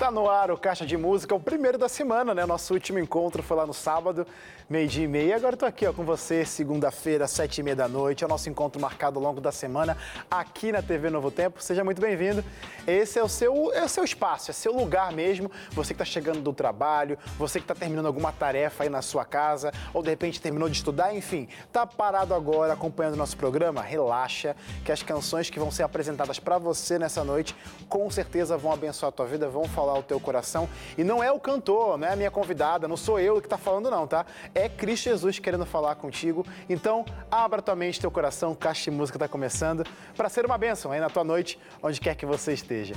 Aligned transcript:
Tá 0.00 0.10
no 0.10 0.30
ar 0.30 0.50
o 0.50 0.56
Caixa 0.56 0.86
de 0.86 0.96
Música, 0.96 1.34
o 1.34 1.38
primeiro 1.38 1.76
da 1.76 1.86
semana, 1.86 2.34
né? 2.34 2.46
Nosso 2.46 2.72
último 2.72 2.98
encontro 2.98 3.42
foi 3.42 3.54
lá 3.54 3.66
no 3.66 3.74
sábado, 3.74 4.26
meio-dia 4.66 5.04
e 5.04 5.06
meia. 5.06 5.36
Agora 5.36 5.58
tô 5.58 5.66
aqui 5.66 5.86
ó, 5.86 5.92
com 5.92 6.06
você, 6.06 6.42
segunda-feira, 6.42 7.28
sete 7.28 7.58
e 7.58 7.62
meia 7.62 7.76
da 7.76 7.86
noite. 7.86 8.24
É 8.24 8.26
o 8.26 8.30
nosso 8.30 8.48
encontro 8.48 8.80
marcado 8.80 9.18
ao 9.18 9.22
longo 9.22 9.42
da 9.42 9.52
semana 9.52 9.98
aqui 10.30 10.72
na 10.72 10.80
TV 10.80 11.10
Novo 11.10 11.30
Tempo. 11.30 11.62
Seja 11.62 11.84
muito 11.84 12.00
bem-vindo. 12.00 12.42
Esse 12.86 13.18
é 13.18 13.22
o, 13.22 13.28
seu, 13.28 13.74
é 13.74 13.84
o 13.84 13.88
seu 13.90 14.02
espaço, 14.02 14.50
é 14.50 14.54
seu 14.54 14.72
lugar 14.72 15.12
mesmo. 15.12 15.50
Você 15.72 15.88
que 15.88 16.00
está 16.00 16.04
chegando 16.06 16.40
do 16.40 16.54
trabalho, 16.54 17.18
você 17.36 17.58
que 17.58 17.64
está 17.64 17.74
terminando 17.74 18.06
alguma 18.06 18.32
tarefa 18.32 18.84
aí 18.84 18.88
na 18.88 19.02
sua 19.02 19.26
casa, 19.26 19.70
ou 19.92 20.02
de 20.02 20.08
repente 20.08 20.40
terminou 20.40 20.70
de 20.70 20.76
estudar, 20.76 21.14
enfim, 21.14 21.46
tá 21.70 21.86
parado 21.86 22.32
agora 22.32 22.72
acompanhando 22.72 23.14
o 23.14 23.18
nosso 23.18 23.36
programa? 23.36 23.82
Relaxa, 23.82 24.56
que 24.82 24.90
as 24.90 25.02
canções 25.02 25.50
que 25.50 25.58
vão 25.58 25.70
ser 25.70 25.82
apresentadas 25.82 26.38
para 26.38 26.56
você 26.56 26.98
nessa 26.98 27.22
noite 27.22 27.54
com 27.86 28.10
certeza 28.10 28.56
vão 28.56 28.72
abençoar 28.72 29.10
a 29.10 29.12
tua 29.12 29.26
vida, 29.26 29.46
vão 29.46 29.64
falar 29.64 29.89
o 29.98 30.02
teu 30.02 30.20
coração. 30.20 30.68
E 30.96 31.04
não 31.04 31.22
é 31.22 31.30
o 31.30 31.38
cantor, 31.38 31.98
não 31.98 32.06
é 32.06 32.12
a 32.12 32.16
minha 32.16 32.30
convidada, 32.30 32.86
não 32.88 32.96
sou 32.96 33.18
eu 33.18 33.40
que 33.40 33.46
está 33.46 33.58
falando, 33.58 33.90
não, 33.90 34.06
tá? 34.06 34.24
É 34.54 34.68
Cristo 34.68 35.04
Jesus 35.04 35.38
querendo 35.38 35.66
falar 35.66 35.94
contigo. 35.96 36.44
Então, 36.68 37.04
abra 37.30 37.62
tua 37.62 37.76
mente, 37.76 38.00
teu 38.00 38.10
coração, 38.10 38.54
Caixa 38.54 38.90
de 38.90 38.96
Música 38.96 39.16
está 39.16 39.28
começando 39.28 39.84
para 40.16 40.28
ser 40.28 40.44
uma 40.44 40.58
bênção 40.58 40.92
aí 40.92 41.00
na 41.00 41.08
tua 41.08 41.24
noite, 41.24 41.58
onde 41.82 42.00
quer 42.00 42.14
que 42.14 42.26
você 42.26 42.52
esteja. 42.52 42.94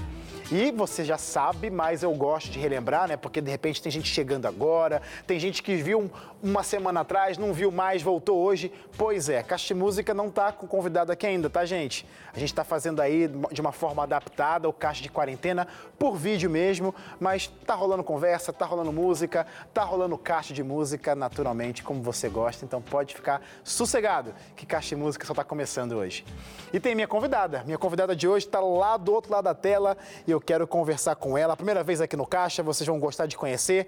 E 0.51 0.71
você 0.71 1.03
já 1.03 1.17
sabe, 1.17 1.69
mas 1.69 2.03
eu 2.03 2.13
gosto 2.13 2.49
de 2.51 2.59
relembrar, 2.59 3.07
né? 3.07 3.17
Porque 3.17 3.41
de 3.41 3.49
repente 3.49 3.81
tem 3.81 3.91
gente 3.91 4.07
chegando 4.07 4.45
agora, 4.45 5.01
tem 5.25 5.39
gente 5.39 5.63
que 5.63 5.75
viu 5.75 6.11
uma 6.43 6.61
semana 6.61 6.99
atrás, 6.99 7.37
não 7.37 7.53
viu 7.53 7.71
mais, 7.71 8.01
voltou 8.01 8.37
hoje. 8.37 8.69
Pois 8.97 9.29
é, 9.29 9.41
de 9.41 9.73
Música 9.73 10.13
não 10.13 10.27
está 10.27 10.51
com 10.51 10.67
convidado 10.67 11.09
aqui 11.09 11.25
ainda, 11.25 11.49
tá, 11.49 11.63
gente? 11.63 12.05
A 12.33 12.37
gente 12.37 12.49
está 12.49 12.65
fazendo 12.65 13.01
aí 13.01 13.29
de 13.49 13.61
uma 13.61 13.71
forma 13.71 14.03
adaptada 14.03 14.67
o 14.67 14.73
Caixa 14.73 15.01
de 15.01 15.09
Quarentena 15.09 15.65
por 15.97 16.17
vídeo 16.17 16.49
mesmo, 16.49 16.93
mas 17.17 17.47
tá 17.65 17.73
rolando 17.73 18.03
conversa, 18.03 18.51
tá 18.51 18.65
rolando 18.65 18.91
música, 18.91 19.47
tá 19.73 19.85
rolando 19.85 20.17
caixa 20.17 20.53
de 20.53 20.61
música 20.61 21.15
naturalmente, 21.15 21.81
como 21.81 22.01
você 22.01 22.27
gosta, 22.27 22.65
então 22.65 22.81
pode 22.81 23.15
ficar 23.15 23.41
sossegado 23.63 24.33
que 24.55 24.65
caixa 24.65 24.89
de 24.89 24.95
música 24.97 25.25
só 25.25 25.33
tá 25.33 25.45
começando 25.45 25.93
hoje. 25.93 26.25
E 26.73 26.79
tem 26.79 26.93
minha 26.93 27.07
convidada, 27.07 27.63
minha 27.63 27.77
convidada 27.77 28.13
de 28.13 28.27
hoje 28.27 28.45
está 28.45 28.59
lá 28.59 28.97
do 28.97 29.13
outro 29.13 29.31
lado 29.31 29.45
da 29.45 29.55
tela 29.55 29.97
e 30.27 30.31
eu 30.31 30.41
quero 30.41 30.67
conversar 30.67 31.15
com 31.15 31.37
ela. 31.37 31.55
Primeira 31.55 31.83
vez 31.83 32.01
aqui 32.01 32.17
no 32.17 32.27
Caixa, 32.27 32.61
vocês 32.61 32.85
vão 32.85 32.99
gostar 32.99 33.27
de 33.27 33.37
conhecer. 33.37 33.87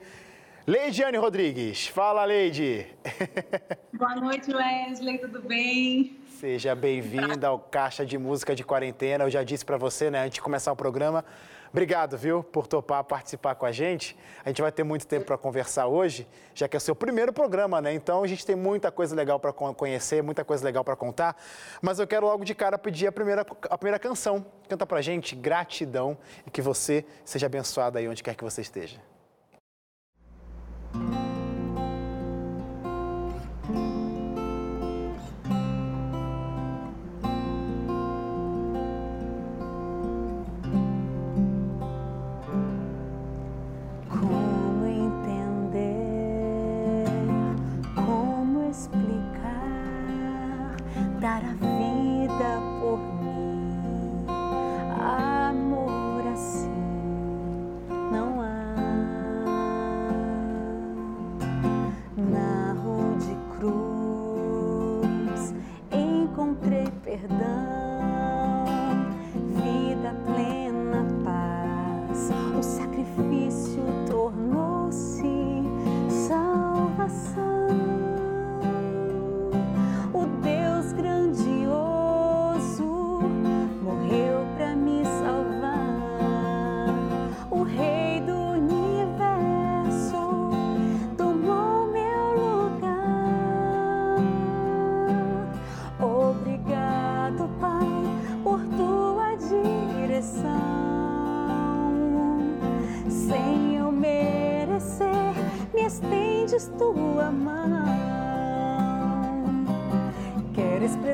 Leidiane 0.67 1.17
Rodrigues. 1.17 1.85
Fala, 1.88 2.25
Leide. 2.25 2.88
Boa 3.94 4.16
noite, 4.16 4.52
Wesley, 4.52 5.19
tudo 5.19 5.39
bem? 5.41 6.19
Seja 6.39 6.73
bem-vinda 6.73 7.47
ao 7.49 7.59
Caixa 7.59 8.03
de 8.03 8.17
Música 8.17 8.55
de 8.55 8.63
Quarentena. 8.63 9.25
Eu 9.25 9.30
já 9.30 9.44
disse 9.44 9.63
para 9.63 9.77
você, 9.77 10.09
né, 10.09 10.22
antes 10.22 10.35
de 10.35 10.41
começar 10.41 10.72
o 10.72 10.75
programa, 10.75 11.23
Obrigado, 11.72 12.17
viu, 12.17 12.41
por 12.41 12.67
topar 12.67 13.03
participar 13.03 13.53
com 13.55 13.66
a 13.66 13.72
gente. 13.72 14.17
A 14.45 14.49
gente 14.49 14.61
vai 14.61 14.72
ter 14.72 14.85
muito 14.85 15.05
tempo 15.05 15.25
para 15.25 15.38
conversar 15.38 15.88
hoje, 15.88 16.25
já 16.53 16.69
que 16.69 16.77
é 16.77 16.79
o 16.79 16.79
seu 16.79 16.95
primeiro 16.95 17.33
programa, 17.33 17.81
né? 17.81 17.94
Então 17.94 18.23
a 18.23 18.27
gente 18.27 18.45
tem 18.45 18.55
muita 18.55 18.89
coisa 18.89 19.13
legal 19.13 19.41
para 19.41 19.52
conhecer, 19.52 20.23
muita 20.23 20.45
coisa 20.45 20.63
legal 20.63 20.85
para 20.85 20.95
contar. 20.95 21.35
Mas 21.81 22.00
eu 22.00 22.07
quero 22.07 22.27
logo 22.27 22.45
de 22.45 22.55
cara 22.55 22.77
pedir 22.77 23.07
a 23.07 23.11
primeira, 23.11 23.45
a 23.69 23.77
primeira 23.77 24.00
canção. 24.00 24.45
Canta 24.69 24.85
pra 24.85 25.02
gente, 25.02 25.35
gratidão, 25.35 26.17
e 26.47 26.50
que 26.50 26.61
você 26.61 27.03
seja 27.25 27.47
abençoado 27.47 27.97
aí 27.97 28.07
onde 28.07 28.23
quer 28.23 28.35
que 28.35 28.44
você 28.45 28.61
esteja. 28.61 28.97
Thank 30.97 31.13
you. 31.13 31.25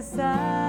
side. 0.01 0.60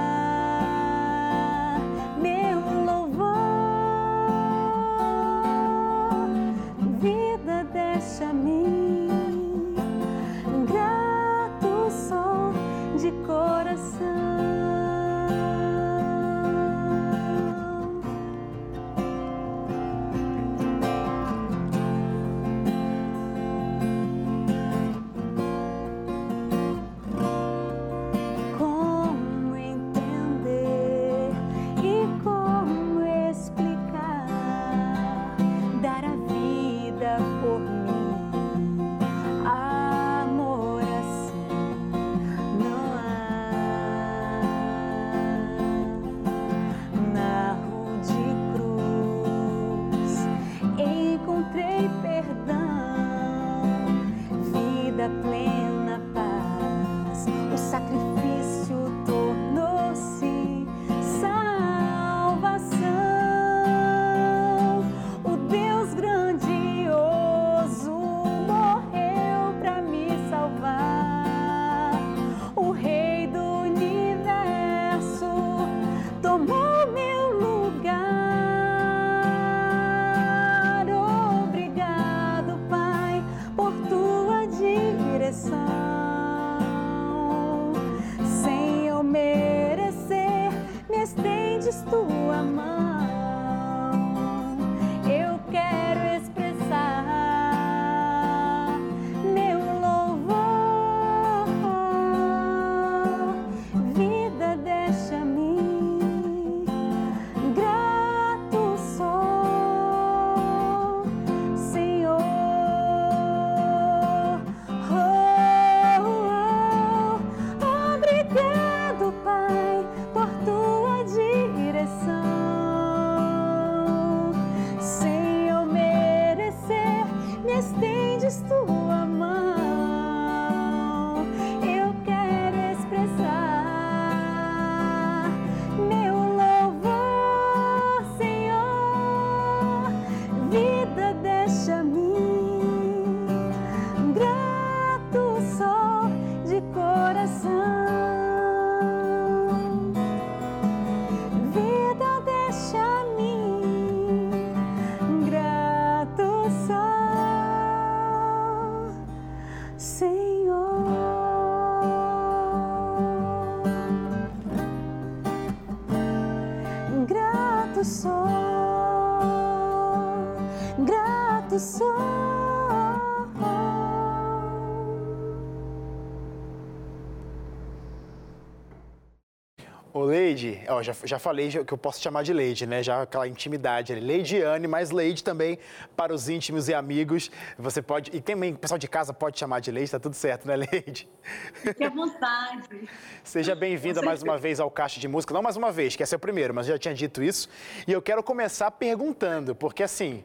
Ô, 179.93 180.05
Leide, 180.05 180.63
ó, 180.67 180.81
já, 180.81 180.95
já 181.03 181.19
falei 181.19 181.51
que 181.51 181.71
eu 181.71 181.77
posso 181.77 182.01
chamar 182.01 182.23
de 182.23 182.33
Leide, 182.33 182.65
né? 182.65 182.81
Já 182.81 183.03
aquela 183.03 183.27
intimidade 183.27 183.93
ali. 183.93 184.01
Leidiane, 184.01 184.67
mas 184.67 184.89
Leide 184.89 185.23
também 185.23 185.59
para 185.95 186.11
os 186.11 186.27
íntimos 186.27 186.67
e 186.67 186.73
amigos. 186.73 187.29
Você 187.59 187.79
pode. 187.79 188.09
E 188.11 188.19
também 188.19 188.53
o 188.53 188.57
pessoal 188.57 188.79
de 188.79 188.87
casa 188.87 189.13
pode 189.13 189.37
chamar 189.37 189.59
de 189.59 189.71
Leide, 189.71 189.91
tá 189.91 189.99
tudo 189.99 190.15
certo, 190.15 190.47
né, 190.47 190.55
Leide? 190.55 191.07
Fique 191.53 191.83
à 191.83 191.91
vontade. 191.91 192.89
Seja 193.23 193.53
bem-vinda 193.53 194.01
mais 194.01 194.23
uma 194.23 194.35
vez 194.35 194.59
ao 194.59 194.71
Caixa 194.71 194.99
de 194.99 195.07
Música. 195.07 195.31
Não 195.31 195.43
mais 195.43 195.57
uma 195.57 195.71
vez, 195.71 195.95
que 195.95 196.01
é 196.01 196.07
seu 196.07 196.17
primeiro, 196.17 196.55
mas 196.55 196.67
eu 196.67 196.73
já 196.73 196.79
tinha 196.79 196.95
dito 196.95 197.21
isso. 197.21 197.47
E 197.87 197.91
eu 197.91 198.01
quero 198.01 198.23
começar 198.23 198.71
perguntando, 198.71 199.53
porque 199.53 199.83
assim, 199.83 200.23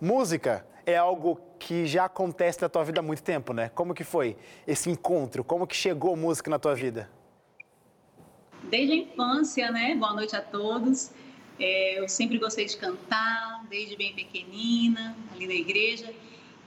música 0.00 0.64
é 0.86 0.96
algo 0.96 1.38
que 1.58 1.84
já 1.84 2.06
acontece 2.06 2.62
na 2.62 2.70
tua 2.70 2.84
vida 2.84 3.00
há 3.00 3.02
muito 3.02 3.22
tempo, 3.22 3.52
né? 3.52 3.70
Como 3.74 3.92
que 3.92 4.02
foi 4.02 4.34
esse 4.66 4.88
encontro? 4.88 5.44
Como 5.44 5.66
que 5.66 5.76
chegou 5.76 6.14
a 6.14 6.16
música 6.16 6.48
na 6.48 6.58
tua 6.58 6.74
vida? 6.74 7.19
Desde 8.64 8.92
a 8.92 8.96
infância, 8.96 9.70
né? 9.70 9.94
Boa 9.94 10.12
noite 10.12 10.36
a 10.36 10.42
todos. 10.42 11.10
É, 11.58 11.98
eu 11.98 12.08
sempre 12.08 12.38
gostei 12.38 12.66
de 12.66 12.76
cantar, 12.76 13.64
desde 13.68 13.96
bem 13.96 14.14
pequenina, 14.14 15.16
ali 15.32 15.46
na 15.46 15.54
igreja. 15.54 16.12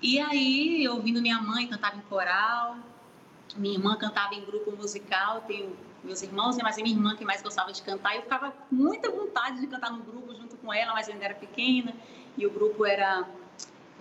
E 0.01 0.19
aí, 0.19 0.87
ouvindo 0.89 1.21
minha 1.21 1.41
mãe 1.41 1.67
cantava 1.67 1.95
em 1.95 2.01
coral, 2.01 2.77
minha 3.55 3.75
irmã 3.75 3.95
cantava 3.95 4.35
em 4.35 4.43
grupo 4.43 4.71
musical, 4.71 5.41
tenho 5.47 5.75
meus 6.03 6.21
irmãos, 6.21 6.57
né, 6.57 6.63
mas 6.63 6.77
é 6.77 6.81
minha 6.81 6.95
irmã 6.95 7.15
que 7.15 7.23
mais 7.23 7.41
gostava 7.41 7.71
de 7.71 7.81
cantar. 7.81 8.15
Eu 8.15 8.23
ficava 8.23 8.51
com 8.51 8.75
muita 8.75 9.09
vontade 9.09 9.61
de 9.61 9.67
cantar 9.67 9.91
no 9.91 10.03
grupo 10.03 10.35
junto 10.35 10.57
com 10.57 10.73
ela, 10.73 10.93
mas 10.93 11.07
eu 11.07 11.13
ainda 11.13 11.25
era 11.25 11.35
pequena 11.35 11.93
e 12.37 12.45
o 12.45 12.51
grupo 12.51 12.85
era 12.85 13.27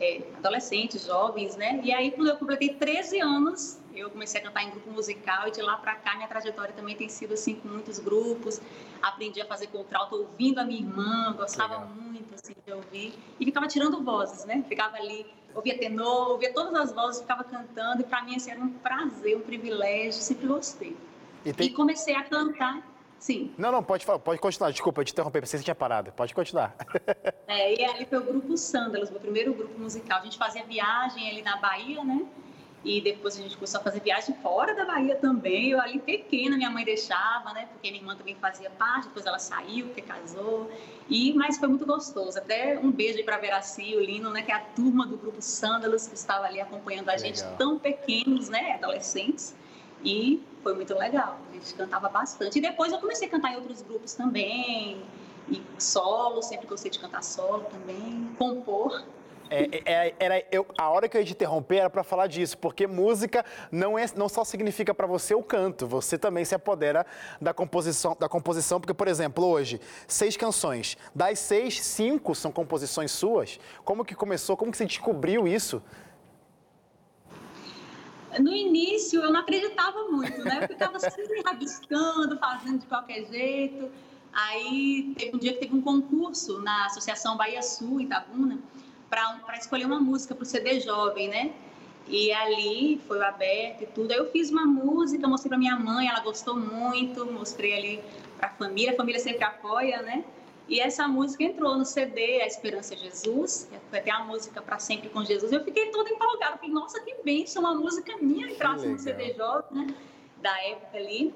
é, 0.00 0.22
adolescentes, 0.38 1.06
jovens, 1.06 1.56
né? 1.56 1.80
E 1.84 1.92
aí, 1.92 2.10
quando 2.10 2.28
eu 2.28 2.36
completei 2.36 2.70
13 2.74 3.20
anos, 3.20 3.78
eu 3.94 4.10
comecei 4.10 4.40
a 4.40 4.44
cantar 4.44 4.62
em 4.62 4.70
grupo 4.70 4.90
musical 4.90 5.48
e 5.48 5.50
de 5.50 5.60
lá 5.60 5.76
para 5.76 5.94
cá 5.94 6.14
minha 6.16 6.28
trajetória 6.28 6.72
também 6.72 6.96
tem 6.96 7.08
sido 7.08 7.34
assim 7.34 7.54
com 7.56 7.68
muitos 7.68 7.98
grupos. 7.98 8.60
Aprendi 9.00 9.40
a 9.40 9.46
fazer 9.46 9.66
contralto 9.68 10.16
ouvindo 10.16 10.58
a 10.58 10.64
minha 10.64 10.80
irmã, 10.80 11.34
gostava 11.36 11.74
Legal. 11.74 11.88
muito 11.88 12.34
assim 12.34 12.54
de 12.64 12.72
ouvir 12.72 13.14
e 13.38 13.44
ficava 13.44 13.66
tirando 13.66 14.02
vozes, 14.02 14.44
né? 14.44 14.64
Ficava 14.68 14.96
ali, 14.96 15.26
ouvia 15.54 15.78
tenor, 15.78 16.30
ouvia 16.30 16.52
todas 16.52 16.74
as 16.74 16.92
vozes, 16.92 17.20
ficava 17.20 17.44
cantando 17.44 18.02
e 18.02 18.04
para 18.04 18.22
mim 18.22 18.36
assim, 18.36 18.50
era 18.50 18.60
um 18.60 18.70
prazer, 18.70 19.36
um 19.36 19.40
privilégio, 19.40 20.20
sempre 20.20 20.46
gostei. 20.46 20.96
E, 21.44 21.52
tem... 21.52 21.66
e 21.66 21.70
comecei 21.70 22.14
a 22.14 22.22
cantar 22.22 22.92
Sim. 23.22 23.54
Não, 23.56 23.70
não, 23.70 23.84
pode, 23.84 24.04
pode 24.04 24.40
continuar. 24.40 24.72
Desculpa, 24.72 25.00
eu 25.00 25.04
te 25.04 25.12
interromper, 25.12 25.40
pensei 25.40 25.56
que 25.60 25.64
tinha 25.64 25.76
parado. 25.76 26.10
Pode 26.10 26.34
continuar. 26.34 26.74
é, 27.46 27.80
e 27.80 27.84
ali 27.84 28.04
foi 28.04 28.18
o 28.18 28.24
grupo 28.24 28.54
Sândalos, 28.54 29.10
meu 29.10 29.20
primeiro 29.20 29.54
grupo 29.54 29.78
musical. 29.78 30.18
A 30.18 30.24
gente 30.24 30.36
fazia 30.36 30.64
viagem 30.64 31.30
ali 31.30 31.40
na 31.40 31.56
Bahia, 31.58 32.02
né? 32.02 32.26
E 32.84 33.00
depois 33.00 33.38
a 33.38 33.42
gente 33.42 33.56
começou 33.56 33.80
a 33.80 33.82
fazer 33.82 34.00
viagem 34.00 34.34
fora 34.42 34.74
da 34.74 34.84
Bahia 34.84 35.14
também. 35.14 35.70
Eu 35.70 35.80
ali 35.80 36.00
pequena, 36.00 36.56
minha 36.56 36.70
mãe 36.70 36.84
deixava, 36.84 37.52
né? 37.52 37.66
Porque 37.72 37.90
minha 37.90 38.00
irmã 38.00 38.16
também 38.16 38.34
fazia 38.34 38.70
parte, 38.70 39.06
depois 39.06 39.24
ela 39.24 39.38
saiu, 39.38 39.86
porque 39.86 40.02
casou. 40.02 40.68
E, 41.08 41.32
mas 41.34 41.58
foi 41.58 41.68
muito 41.68 41.86
gostoso. 41.86 42.36
Até 42.36 42.78
um 42.78 42.90
beijo 42.90 43.18
aí 43.18 43.24
para 43.24 43.38
Veraci, 43.38 43.94
o 43.94 44.00
Lino, 44.00 44.30
né? 44.30 44.42
Que 44.42 44.50
é 44.50 44.56
a 44.56 44.60
turma 44.60 45.06
do 45.06 45.16
grupo 45.16 45.40
Sândalos, 45.40 46.08
que 46.08 46.14
estava 46.14 46.46
ali 46.46 46.60
acompanhando 46.60 47.08
a 47.10 47.16
gente, 47.16 47.40
legal. 47.40 47.56
tão 47.56 47.78
pequenos, 47.78 48.48
né? 48.48 48.72
Adolescentes. 48.72 49.54
E 50.04 50.42
foi 50.64 50.74
muito 50.74 50.92
legal. 50.94 51.38
A 51.50 51.54
gente 51.54 51.74
cantava 51.74 52.08
bastante. 52.08 52.58
E 52.58 52.60
depois 52.60 52.92
eu 52.92 52.98
comecei 52.98 53.28
a 53.28 53.30
cantar 53.30 53.52
em 53.52 53.56
outros 53.56 53.82
grupos 53.82 54.14
também. 54.14 55.00
E 55.48 55.62
solo, 55.78 56.42
sempre 56.42 56.66
gostei 56.66 56.90
de 56.90 56.98
cantar 56.98 57.22
solo 57.22 57.64
também. 57.64 58.28
Compor. 58.38 59.04
É, 59.52 59.64
é, 59.64 59.82
é, 59.84 60.14
era, 60.18 60.46
eu, 60.50 60.66
a 60.78 60.88
hora 60.88 61.06
que 61.06 61.14
eu 61.14 61.20
ia 61.20 61.26
te 61.26 61.34
interromper 61.34 61.76
era 61.76 61.90
para 61.90 62.02
falar 62.02 62.26
disso, 62.26 62.56
porque 62.56 62.86
música 62.86 63.44
não, 63.70 63.98
é, 63.98 64.06
não 64.16 64.26
só 64.26 64.44
significa 64.44 64.94
para 64.94 65.06
você 65.06 65.34
o 65.34 65.42
canto, 65.42 65.86
você 65.86 66.16
também 66.16 66.42
se 66.42 66.54
apodera 66.54 67.04
da 67.38 67.52
composição, 67.52 68.16
da 68.18 68.30
composição, 68.30 68.80
porque, 68.80 68.94
por 68.94 69.08
exemplo, 69.08 69.44
hoje, 69.44 69.78
seis 70.08 70.38
canções, 70.38 70.96
das 71.14 71.38
seis, 71.38 71.82
cinco 71.82 72.34
são 72.34 72.50
composições 72.50 73.12
suas. 73.12 73.60
Como 73.84 74.06
que 74.06 74.14
começou, 74.14 74.56
como 74.56 74.70
que 74.70 74.78
você 74.78 74.86
descobriu 74.86 75.46
isso? 75.46 75.82
No 78.40 78.54
início 78.54 79.20
eu 79.20 79.30
não 79.30 79.40
acreditava 79.40 80.04
muito, 80.04 80.42
né? 80.42 80.60
Eu 80.62 80.68
ficava 80.68 80.98
sempre 80.98 81.42
rabiscando, 81.44 82.38
fazendo 82.38 82.78
de 82.78 82.86
qualquer 82.86 83.26
jeito. 83.26 83.90
Aí 84.32 85.12
teve 85.18 85.36
um 85.36 85.38
dia 85.38 85.52
que 85.52 85.60
teve 85.60 85.76
um 85.76 85.82
concurso 85.82 86.62
na 86.62 86.86
Associação 86.86 87.36
Bahia 87.36 87.60
Sul, 87.60 88.00
Itabuna, 88.00 88.58
para 89.12 89.58
escolher 89.58 89.84
uma 89.84 90.00
música 90.00 90.34
para 90.34 90.42
o 90.42 90.46
CD 90.46 90.80
Jovem, 90.80 91.28
né? 91.28 91.52
E 92.08 92.32
ali 92.32 92.98
foi 93.06 93.22
aberto 93.22 93.82
e 93.82 93.86
tudo. 93.86 94.10
Aí 94.10 94.16
eu 94.16 94.30
fiz 94.30 94.50
uma 94.50 94.64
música, 94.64 95.28
mostrei 95.28 95.50
para 95.50 95.58
minha 95.58 95.76
mãe, 95.76 96.08
ela 96.08 96.20
gostou 96.20 96.56
muito, 96.56 97.26
mostrei 97.30 97.74
ali 97.74 98.04
para 98.38 98.48
a 98.48 98.50
família, 98.50 98.92
a 98.92 98.96
família 98.96 99.20
sempre 99.20 99.44
apoia, 99.44 100.00
né? 100.00 100.24
E 100.66 100.80
essa 100.80 101.06
música 101.06 101.44
entrou 101.44 101.76
no 101.76 101.84
CD 101.84 102.40
A 102.40 102.46
Esperança 102.46 102.94
é 102.94 102.96
Jesus, 102.96 103.68
foi 103.90 103.98
até 103.98 104.10
a 104.10 104.20
música 104.20 104.62
para 104.62 104.78
sempre 104.78 105.10
com 105.10 105.22
Jesus. 105.22 105.52
Eu 105.52 105.62
fiquei 105.62 105.90
toda 105.90 106.08
empolgada, 106.08 106.56
falei, 106.56 106.72
nossa, 106.72 106.98
que 107.00 107.14
bênção, 107.22 107.62
uma 107.62 107.74
música 107.74 108.16
minha 108.16 108.50
entrasse 108.50 108.86
no 108.86 108.98
CD 108.98 109.34
jovem, 109.34 109.86
né? 109.86 109.94
Da 110.40 110.58
época 110.64 110.96
ali. 110.96 111.34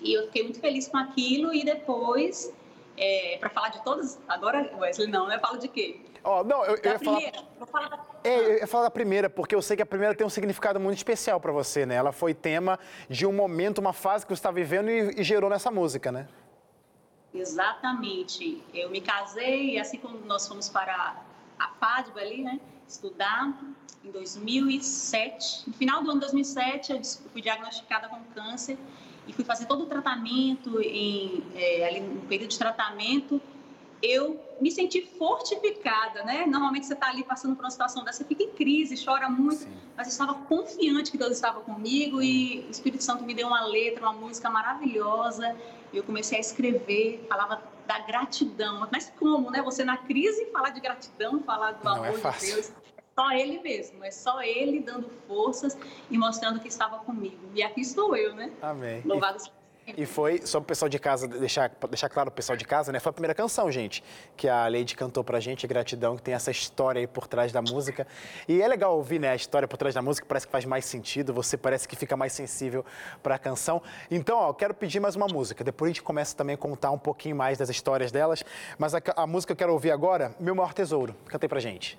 E 0.00 0.14
eu 0.14 0.24
fiquei 0.26 0.44
muito 0.44 0.60
feliz 0.60 0.88
com 0.88 0.96
aquilo 0.96 1.52
e 1.52 1.62
depois, 1.62 2.52
é, 2.96 3.36
para 3.38 3.50
falar 3.50 3.68
de 3.68 3.84
todas, 3.84 4.18
agora, 4.26 4.72
Wesley, 4.78 5.08
não, 5.08 5.26
né? 5.26 5.38
Falo 5.38 5.58
de 5.58 5.68
quê? 5.68 6.00
Oh, 6.24 6.44
não, 6.44 6.64
eu, 6.64 6.76
eu 6.76 6.92
ia 6.92 6.98
falar. 6.98 7.20
falar 7.66 7.88
da... 7.88 8.04
É, 8.22 8.38
eu 8.38 8.58
ia 8.58 8.66
falar 8.66 8.84
da 8.84 8.90
primeira, 8.90 9.28
porque 9.28 9.54
eu 9.54 9.62
sei 9.62 9.76
que 9.76 9.82
a 9.82 9.86
primeira 9.86 10.14
tem 10.14 10.26
um 10.26 10.30
significado 10.30 10.78
muito 10.78 10.96
especial 10.96 11.40
para 11.40 11.50
você, 11.50 11.84
né? 11.84 11.96
Ela 11.96 12.12
foi 12.12 12.32
tema 12.32 12.78
de 13.08 13.26
um 13.26 13.32
momento, 13.32 13.78
uma 13.78 13.92
fase 13.92 14.24
que 14.24 14.30
você 14.30 14.38
está 14.38 14.50
vivendo 14.50 14.88
e, 14.88 15.20
e, 15.20 15.24
gerou 15.24 15.50
nessa 15.50 15.70
música, 15.70 16.12
né? 16.12 16.28
Exatamente. 17.34 18.62
Eu 18.72 18.90
me 18.90 19.00
casei, 19.00 19.78
assim 19.78 19.98
como 19.98 20.18
nós 20.20 20.46
fomos 20.46 20.68
para 20.68 21.16
a 21.58 21.68
FADB 21.80 22.20
ali, 22.20 22.44
né? 22.44 22.60
Estudar 22.86 23.52
em 24.04 24.10
2007. 24.10 25.64
No 25.66 25.74
final 25.74 26.02
do 26.04 26.10
ano 26.10 26.20
de 26.20 26.26
2007, 26.26 26.92
eu 26.92 27.00
fui 27.32 27.42
diagnosticada 27.42 28.08
com 28.08 28.22
câncer 28.34 28.78
e 29.26 29.32
fui 29.32 29.44
fazer 29.44 29.66
todo 29.66 29.84
o 29.84 29.86
tratamento 29.86 30.80
em, 30.80 31.42
é, 31.54 31.86
ali 31.86 32.00
no 32.00 32.20
período 32.22 32.50
de 32.50 32.58
tratamento 32.58 33.40
eu 34.02 34.40
me 34.60 34.70
senti 34.70 35.02
fortificada, 35.18 36.24
né? 36.24 36.44
Normalmente 36.46 36.86
você 36.86 36.94
está 36.94 37.08
ali 37.08 37.22
passando 37.22 37.54
por 37.54 37.64
uma 37.64 37.70
situação 37.70 38.04
dessa, 38.04 38.18
você 38.18 38.24
fica 38.24 38.42
em 38.42 38.50
crise, 38.50 39.02
chora 39.02 39.28
muito, 39.28 39.62
Sim. 39.62 39.72
mas 39.96 40.08
eu 40.08 40.10
estava 40.10 40.34
confiante 40.34 41.10
que 41.10 41.18
Deus 41.18 41.32
estava 41.32 41.60
comigo 41.60 42.20
e 42.20 42.64
o 42.66 42.70
Espírito 42.70 43.02
Santo 43.02 43.22
me 43.24 43.32
deu 43.32 43.46
uma 43.46 43.64
letra, 43.64 44.02
uma 44.02 44.12
música 44.12 44.50
maravilhosa. 44.50 45.56
Eu 45.94 46.02
comecei 46.02 46.38
a 46.38 46.40
escrever, 46.40 47.24
falava 47.28 47.62
da 47.86 48.00
gratidão. 48.00 48.88
Mas 48.90 49.12
como, 49.18 49.50
né? 49.50 49.62
Você 49.62 49.84
na 49.84 49.96
crise 49.96 50.46
falar 50.46 50.70
de 50.70 50.80
gratidão, 50.80 51.40
falar 51.42 51.72
do 51.72 51.84
Não 51.84 52.04
é 52.04 52.08
amor 52.08 52.26
é 52.26 52.30
de 52.38 52.46
Deus. 52.46 52.72
É 52.96 53.02
só 53.14 53.30
ele 53.32 53.60
mesmo, 53.60 54.04
é 54.04 54.10
só 54.10 54.42
ele 54.42 54.80
dando 54.80 55.10
forças 55.28 55.76
e 56.10 56.18
mostrando 56.18 56.58
que 56.60 56.68
estava 56.68 56.98
comigo. 57.00 57.38
E 57.54 57.62
aqui 57.62 57.82
estou 57.82 58.16
eu, 58.16 58.34
né? 58.34 58.50
Amém. 58.62 59.02
Louvado 59.04 59.38
seja 59.38 59.61
e 59.86 60.06
foi, 60.06 60.40
só 60.44 60.58
o 60.58 60.62
pessoal 60.62 60.88
de 60.88 60.98
casa, 60.98 61.26
deixar, 61.26 61.70
deixar 61.90 62.08
claro 62.08 62.28
o 62.28 62.32
pessoal 62.32 62.56
de 62.56 62.64
casa, 62.64 62.92
né? 62.92 63.00
Foi 63.00 63.10
a 63.10 63.12
primeira 63.12 63.34
canção, 63.34 63.70
gente, 63.70 64.02
que 64.36 64.48
a 64.48 64.68
Lady 64.68 64.94
cantou 64.94 65.24
pra 65.24 65.40
gente, 65.40 65.66
Gratidão, 65.66 66.16
que 66.16 66.22
tem 66.22 66.34
essa 66.34 66.50
história 66.50 67.00
aí 67.00 67.06
por 67.06 67.26
trás 67.26 67.50
da 67.50 67.60
música. 67.60 68.06
E 68.46 68.62
é 68.62 68.68
legal 68.68 68.96
ouvir, 68.96 69.18
né, 69.18 69.30
a 69.30 69.34
história 69.34 69.66
por 69.66 69.76
trás 69.76 69.94
da 69.94 70.00
música, 70.00 70.26
parece 70.26 70.46
que 70.46 70.52
faz 70.52 70.64
mais 70.64 70.84
sentido, 70.84 71.34
você 71.34 71.56
parece 71.56 71.88
que 71.88 71.96
fica 71.96 72.16
mais 72.16 72.32
sensível 72.32 72.84
para 73.22 73.34
a 73.34 73.38
canção. 73.38 73.82
Então, 74.10 74.38
ó, 74.38 74.52
quero 74.52 74.72
pedir 74.72 75.00
mais 75.00 75.16
uma 75.16 75.26
música. 75.26 75.64
Depois 75.64 75.88
a 75.88 75.92
gente 75.92 76.02
começa 76.02 76.36
também 76.36 76.54
a 76.54 76.58
contar 76.58 76.90
um 76.90 76.98
pouquinho 76.98 77.34
mais 77.34 77.58
das 77.58 77.68
histórias 77.68 78.12
delas. 78.12 78.44
Mas 78.78 78.94
a, 78.94 79.02
a 79.16 79.26
música 79.26 79.52
que 79.54 79.62
eu 79.62 79.66
quero 79.66 79.72
ouvir 79.72 79.90
agora, 79.90 80.34
Meu 80.38 80.54
Maior 80.54 80.72
Tesouro. 80.72 81.14
Cantei 81.26 81.48
pra 81.48 81.58
gente. 81.60 81.98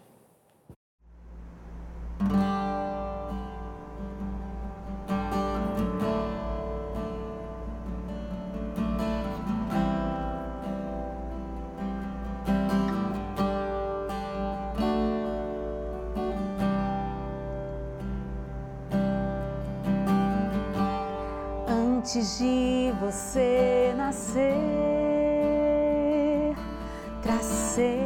Antes 22.03 22.37
de 22.37 22.93
você 22.99 23.93
nascer, 23.95 24.43
tracei 27.21 27.97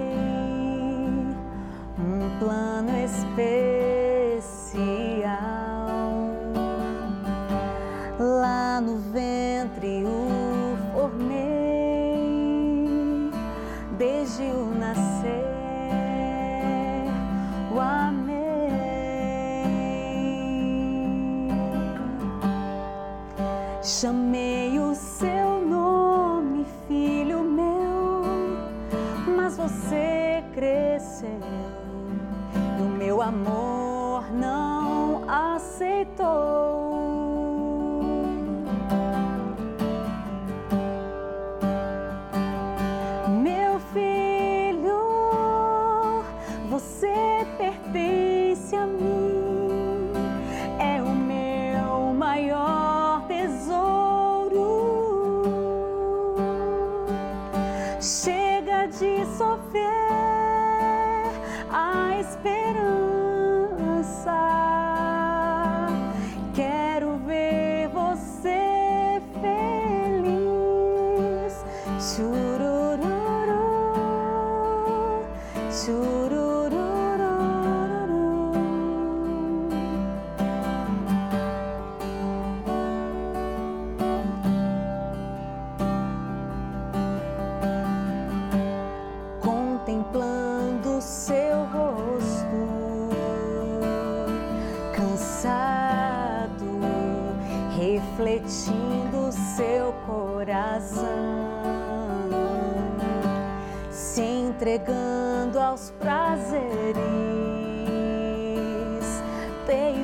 um 1.97 2.37
plano 2.37 2.91
especial. 3.03 3.57
Lá 8.19 8.79
no 8.79 8.99
ventre 9.11 10.03
o 10.05 10.77
formei, 10.93 12.21
desde 13.97 14.43
o 14.43 14.75
nascer. 14.77 15.06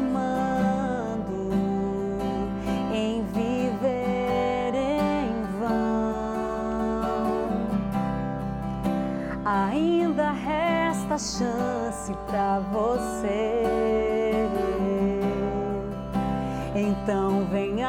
Teimando 0.03 1.50
em 2.93 3.24
viver 3.25 4.74
em 4.75 5.43
vão. 5.60 6.13
Ainda 9.45 10.31
resta 10.31 11.17
chance 11.17 12.13
pra 12.27 12.60
você. 12.72 13.63
Então 16.75 17.45
vem 17.51 17.83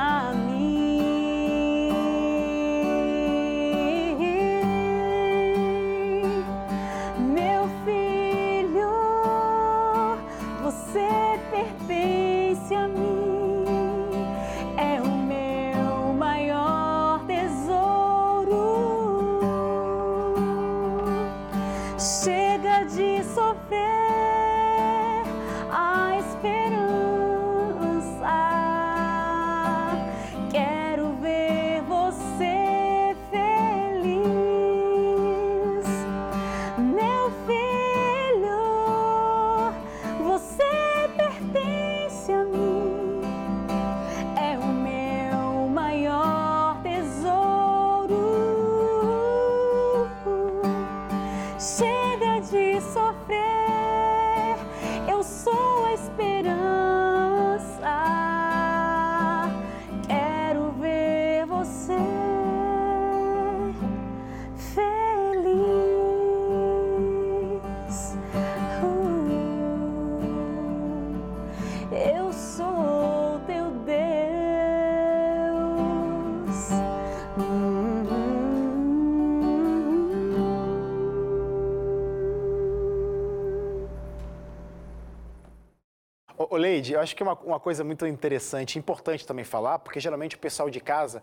Ô, 86.55 86.57
Leide, 86.57 86.93
eu 86.93 87.01
acho 87.01 87.17
que 87.17 87.23
uma, 87.25 87.33
uma 87.33 87.59
coisa 87.59 87.83
muito 87.83 88.07
interessante, 88.07 88.79
importante 88.79 89.27
também 89.27 89.45
falar, 89.45 89.81
porque 89.81 89.99
geralmente 89.99 90.37
o 90.37 90.39
pessoal 90.39 90.71
de 90.71 90.79
casa, 90.79 91.21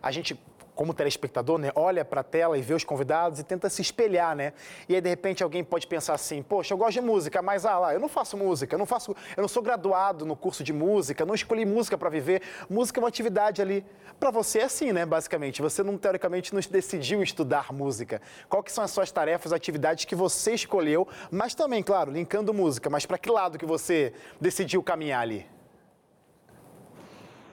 a 0.00 0.10
gente, 0.10 0.40
como 0.80 0.94
telespectador, 0.94 1.58
né, 1.58 1.70
olha 1.74 2.06
para 2.06 2.22
a 2.22 2.24
tela 2.24 2.56
e 2.56 2.62
vê 2.62 2.72
os 2.72 2.84
convidados 2.84 3.38
e 3.38 3.44
tenta 3.44 3.68
se 3.68 3.82
espelhar, 3.82 4.34
né? 4.34 4.54
E 4.88 4.94
aí, 4.94 5.00
de 5.02 5.10
repente, 5.10 5.42
alguém 5.42 5.62
pode 5.62 5.86
pensar 5.86 6.14
assim, 6.14 6.42
poxa, 6.42 6.72
eu 6.72 6.78
gosto 6.78 6.94
de 6.94 7.02
música, 7.02 7.42
mas 7.42 7.66
ah 7.66 7.78
lá, 7.78 7.92
eu 7.92 8.00
não 8.00 8.08
faço 8.08 8.34
música, 8.34 8.74
eu 8.74 8.78
não 8.78 8.86
faço, 8.86 9.14
eu 9.36 9.42
não 9.42 9.48
sou 9.48 9.62
graduado 9.62 10.24
no 10.24 10.34
curso 10.34 10.64
de 10.64 10.72
música, 10.72 11.26
não 11.26 11.34
escolhi 11.34 11.66
música 11.66 11.98
para 11.98 12.08
viver. 12.08 12.40
Música 12.70 12.98
é 12.98 13.02
uma 13.02 13.08
atividade 13.08 13.60
ali. 13.60 13.84
Para 14.18 14.30
você 14.30 14.60
é 14.60 14.64
assim, 14.64 14.90
né, 14.90 15.04
basicamente. 15.04 15.60
Você 15.60 15.82
não, 15.82 15.98
teoricamente, 15.98 16.54
não 16.54 16.62
decidiu 16.62 17.22
estudar 17.22 17.74
música. 17.74 18.22
Qual 18.48 18.62
que 18.62 18.72
são 18.72 18.82
as 18.82 18.90
suas 18.90 19.12
tarefas, 19.12 19.52
atividades 19.52 20.06
que 20.06 20.14
você 20.14 20.54
escolheu, 20.54 21.06
mas 21.30 21.54
também, 21.54 21.82
claro, 21.82 22.10
linkando 22.10 22.54
música, 22.54 22.88
mas 22.88 23.04
para 23.04 23.18
que 23.18 23.30
lado 23.30 23.58
que 23.58 23.66
você 23.66 24.14
decidiu 24.40 24.82
caminhar 24.82 25.20
ali? 25.20 25.46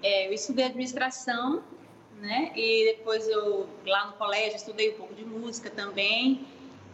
É, 0.01 0.29
eu 0.29 0.31
estudei 0.31 0.63
administração, 0.63 1.61
né? 2.19 2.51
E 2.55 2.95
depois 2.97 3.27
eu, 3.27 3.67
lá 3.85 4.07
no 4.07 4.13
colégio, 4.13 4.55
estudei 4.55 4.93
um 4.93 4.97
pouco 4.97 5.13
de 5.13 5.25
música 5.25 5.69
também. 5.69 6.45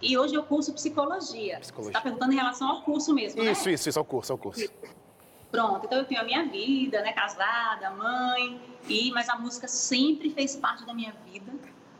E 0.01 0.17
hoje 0.17 0.35
eu 0.35 0.43
curso 0.43 0.73
psicologia. 0.73 1.59
Psicologia. 1.59 1.91
Você 1.91 1.97
está 1.97 2.01
perguntando 2.01 2.33
em 2.33 2.35
relação 2.35 2.67
ao 2.69 2.81
curso 2.81 3.13
mesmo, 3.13 3.41
né? 3.41 3.51
Isso, 3.51 3.69
isso, 3.69 3.89
isso 3.89 3.97
é 3.97 4.01
o 4.01 4.05
curso, 4.05 4.31
é 4.33 4.35
o 4.35 4.37
curso. 4.37 4.69
Pronto, 5.49 5.85
então 5.85 5.99
eu 5.99 6.05
tenho 6.05 6.19
a 6.19 6.23
minha 6.23 6.43
vida, 6.45 7.01
né? 7.01 7.13
Casada, 7.13 7.91
mãe, 7.91 8.59
e 8.89 9.11
mas 9.11 9.29
a 9.29 9.35
música 9.37 9.67
sempre 9.67 10.29
fez 10.31 10.55
parte 10.55 10.85
da 10.85 10.93
minha 10.93 11.13
vida, 11.25 11.53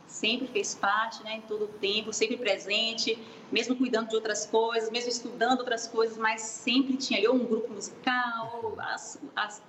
sempre 0.06 0.48
fez 0.48 0.74
parte, 0.74 1.22
né? 1.22 1.36
Em 1.36 1.40
todo 1.42 1.64
o 1.64 1.68
tempo, 1.68 2.12
sempre 2.12 2.36
presente, 2.36 3.16
mesmo 3.50 3.76
cuidando 3.76 4.08
de 4.08 4.16
outras 4.16 4.44
coisas, 4.44 4.90
mesmo 4.90 5.08
estudando 5.08 5.60
outras 5.60 5.86
coisas, 5.86 6.18
mas 6.18 6.42
sempre 6.42 6.96
tinha 6.96 7.18
ali 7.20 7.28
um 7.28 7.46
grupo 7.46 7.72
musical, 7.72 8.74
as, 8.78 9.18
as 9.34 9.62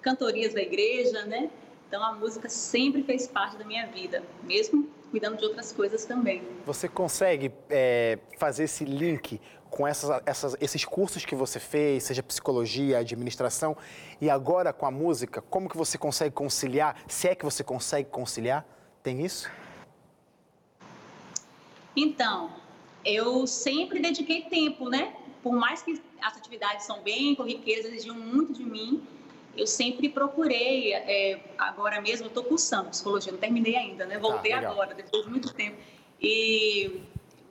cantorias 0.00 0.54
da 0.54 0.62
igreja, 0.62 1.24
né? 1.24 1.50
Então 1.88 2.02
a 2.02 2.12
música 2.12 2.48
sempre 2.48 3.02
fez 3.02 3.26
parte 3.28 3.56
da 3.56 3.64
minha 3.64 3.86
vida, 3.86 4.22
mesmo 4.42 4.88
cuidando 5.10 5.36
de 5.38 5.44
outras 5.44 5.72
coisas 5.72 6.04
também. 6.04 6.42
Você 6.64 6.88
consegue 6.88 7.52
é, 7.70 8.18
fazer 8.38 8.64
esse 8.64 8.84
link 8.84 9.40
com 9.70 9.86
essas, 9.86 10.20
essas- 10.26 10.56
esses 10.60 10.84
cursos 10.84 11.24
que 11.24 11.34
você 11.34 11.60
fez, 11.60 12.04
seja 12.04 12.22
psicologia, 12.22 12.98
administração, 12.98 13.76
e 14.20 14.28
agora 14.28 14.72
com 14.72 14.86
a 14.86 14.90
música, 14.90 15.40
como 15.42 15.68
que 15.68 15.76
você 15.76 15.96
consegue 15.96 16.34
conciliar? 16.34 16.96
Se 17.06 17.28
é 17.28 17.34
que 17.34 17.44
você 17.44 17.62
consegue 17.62 18.08
conciliar? 18.10 18.64
Tem 19.02 19.24
isso? 19.24 19.48
Então, 21.94 22.50
eu 23.04 23.46
sempre 23.46 24.00
dediquei 24.00 24.42
tempo, 24.42 24.88
né? 24.88 25.14
Por 25.42 25.54
mais 25.54 25.82
que 25.82 26.02
as 26.20 26.36
atividades 26.36 26.84
são 26.84 27.02
bem 27.02 27.34
corriqueiras, 27.34 27.86
exigiam 27.86 28.16
muito 28.16 28.52
de 28.52 28.64
mim, 28.64 29.06
eu 29.56 29.66
sempre 29.66 30.08
procurei. 30.08 30.92
é, 30.92 31.40
agora 31.58 32.00
mesmo, 32.00 32.26
eu 32.26 32.28
estou 32.28 32.44
cursando 32.44 32.90
psicologia, 32.90 33.32
não 33.32 33.38
terminei 33.38 33.76
ainda, 33.76 34.06
né? 34.06 34.18
Voltei 34.18 34.54
legal. 34.54 34.72
agora, 34.72 34.94
depois 34.94 35.24
de 35.24 35.30
muito 35.30 35.52
tempo. 35.54 35.76
E 36.20 37.02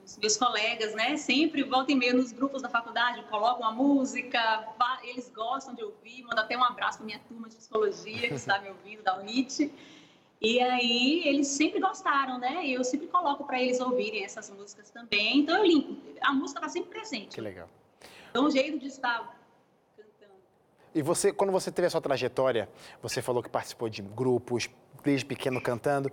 os 0.04 0.16
meus 0.18 0.36
colegas, 0.36 0.94
né? 0.94 1.16
Sempre 1.16 1.64
volta 1.64 1.90
e 1.90 1.94
meia 1.94 2.14
nos 2.14 2.32
grupos 2.32 2.62
da 2.62 2.68
faculdade, 2.68 3.22
colocam 3.24 3.66
a 3.66 3.72
música, 3.72 4.68
eles 5.02 5.30
gostam 5.34 5.74
de 5.74 5.82
ouvir, 5.82 6.22
mando 6.22 6.40
até 6.40 6.56
um 6.56 6.62
abraço 6.62 6.98
para 6.98 7.06
minha 7.06 7.18
turma 7.28 7.48
de 7.48 7.56
psicologia 7.56 8.28
que 8.28 8.34
está 8.34 8.60
me 8.60 8.68
ouvindo, 8.70 9.02
da 9.02 9.18
UNIT. 9.18 9.72
E 10.40 10.60
aí 10.60 11.22
eles 11.24 11.48
sempre 11.48 11.80
gostaram, 11.80 12.38
né? 12.38 12.64
E 12.64 12.74
eu 12.74 12.84
sempre 12.84 13.08
coloco 13.08 13.44
para 13.44 13.60
eles 13.60 13.80
ouvirem 13.80 14.24
essas 14.24 14.50
músicas 14.50 14.90
também. 14.90 15.38
Então 15.38 15.56
eu 15.56 15.64
limpo. 15.64 15.96
A 16.20 16.32
música 16.32 16.60
está 16.60 16.68
sempre 16.68 16.90
presente. 16.90 17.34
Que 17.34 17.40
legal. 17.40 17.68
Então 18.30 18.46
um 18.46 18.50
jeito 18.50 18.78
de 18.78 18.86
estar. 18.86 19.35
E 20.96 21.02
você, 21.02 21.30
quando 21.30 21.52
você 21.52 21.70
teve 21.70 21.84
a 21.84 21.90
sua 21.90 22.00
trajetória, 22.00 22.70
você 23.02 23.20
falou 23.20 23.42
que 23.42 23.50
participou 23.50 23.86
de 23.86 24.00
grupos, 24.00 24.70
desde 25.04 25.26
pequeno 25.26 25.60
cantando. 25.60 26.10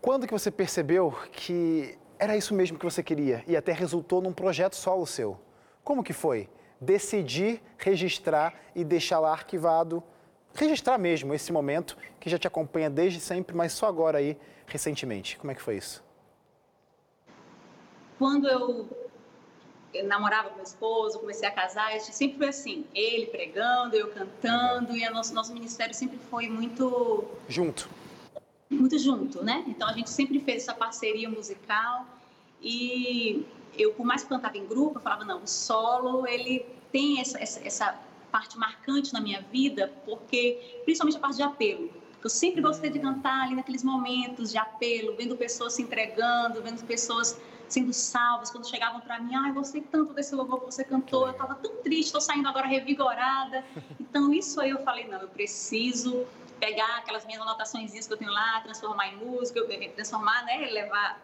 Quando 0.00 0.28
que 0.28 0.32
você 0.32 0.48
percebeu 0.48 1.12
que 1.32 1.98
era 2.16 2.36
isso 2.36 2.54
mesmo 2.54 2.78
que 2.78 2.84
você 2.84 3.02
queria 3.02 3.42
e 3.48 3.56
até 3.56 3.72
resultou 3.72 4.22
num 4.22 4.32
projeto 4.32 4.76
solo 4.76 5.04
seu? 5.08 5.36
Como 5.82 6.04
que 6.04 6.12
foi? 6.12 6.48
Decidir 6.80 7.60
registrar 7.76 8.54
e 8.76 8.84
deixar 8.84 9.18
lá 9.18 9.32
arquivado 9.32 10.00
registrar 10.54 10.96
mesmo 10.96 11.34
esse 11.34 11.52
momento 11.52 11.96
que 12.20 12.30
já 12.30 12.38
te 12.38 12.46
acompanha 12.46 12.88
desde 12.88 13.18
sempre, 13.18 13.56
mas 13.56 13.72
só 13.72 13.86
agora 13.86 14.18
aí, 14.18 14.38
recentemente. 14.66 15.36
Como 15.36 15.50
é 15.50 15.54
que 15.54 15.62
foi 15.62 15.76
isso? 15.76 16.00
Quando 18.20 18.48
eu, 18.48 18.88
namorava 20.04 20.50
com 20.50 20.56
meu 20.56 20.64
esposo, 20.64 21.18
comecei 21.18 21.48
a 21.48 21.50
casar, 21.50 21.92
gente 21.92 22.14
sempre 22.14 22.38
foi 22.38 22.48
assim, 22.48 22.84
ele 22.94 23.26
pregando, 23.26 23.96
eu 23.96 24.08
cantando, 24.08 24.96
e 24.96 25.06
o 25.06 25.12
nosso, 25.12 25.34
nosso 25.34 25.52
ministério 25.52 25.94
sempre 25.94 26.18
foi 26.30 26.48
muito... 26.48 27.24
Junto. 27.48 27.88
Muito 28.68 28.98
junto, 28.98 29.42
né? 29.42 29.64
Então 29.66 29.88
a 29.88 29.92
gente 29.92 30.10
sempre 30.10 30.38
fez 30.40 30.62
essa 30.62 30.74
parceria 30.74 31.28
musical 31.28 32.06
e 32.62 33.44
eu, 33.76 33.92
por 33.94 34.04
mais 34.04 34.22
que 34.22 34.28
cantava 34.28 34.56
em 34.56 34.66
grupo, 34.66 34.98
eu 34.98 35.02
falava, 35.02 35.24
não, 35.24 35.42
o 35.42 35.46
solo, 35.46 36.26
ele 36.26 36.66
tem 36.92 37.20
essa, 37.20 37.38
essa, 37.38 37.60
essa 37.66 38.00
parte 38.30 38.56
marcante 38.58 39.12
na 39.12 39.20
minha 39.20 39.40
vida, 39.40 39.92
porque 40.04 40.80
principalmente 40.84 41.16
a 41.16 41.20
parte 41.20 41.36
de 41.36 41.42
apelo. 41.42 41.90
Eu 42.22 42.28
sempre 42.28 42.60
gostei 42.60 42.90
de 42.90 42.98
cantar 42.98 43.44
ali 43.44 43.54
naqueles 43.54 43.82
momentos 43.82 44.50
de 44.52 44.58
apelo, 44.58 45.16
vendo 45.16 45.36
pessoas 45.36 45.72
se 45.72 45.82
entregando, 45.82 46.62
vendo 46.62 46.84
pessoas 46.84 47.40
sendo 47.72 47.92
salvas, 47.92 48.50
quando 48.50 48.68
chegavam 48.68 49.00
para 49.00 49.20
mim, 49.20 49.34
ah, 49.34 49.50
gostei 49.52 49.80
tanto 49.80 50.12
desse 50.12 50.34
louvor 50.34 50.60
que 50.60 50.66
você 50.66 50.84
cantou, 50.84 51.26
eu 51.26 51.32
estava 51.32 51.54
tão 51.54 51.76
triste, 51.76 52.06
estou 52.06 52.20
saindo 52.20 52.48
agora 52.48 52.66
revigorada. 52.66 53.64
Então, 54.10 54.34
isso 54.34 54.60
aí 54.60 54.70
eu 54.70 54.82
falei, 54.82 55.06
não, 55.06 55.20
eu 55.20 55.28
preciso 55.28 56.26
pegar 56.58 56.98
aquelas 56.98 57.24
minhas 57.24 57.40
anotações 57.40 57.92
que 58.06 58.12
eu 58.12 58.16
tenho 58.16 58.32
lá, 58.32 58.60
transformar 58.60 59.06
em 59.06 59.16
música, 59.16 59.64
transformar, 59.94 60.44
né, 60.44 60.68
levar, 60.72 61.20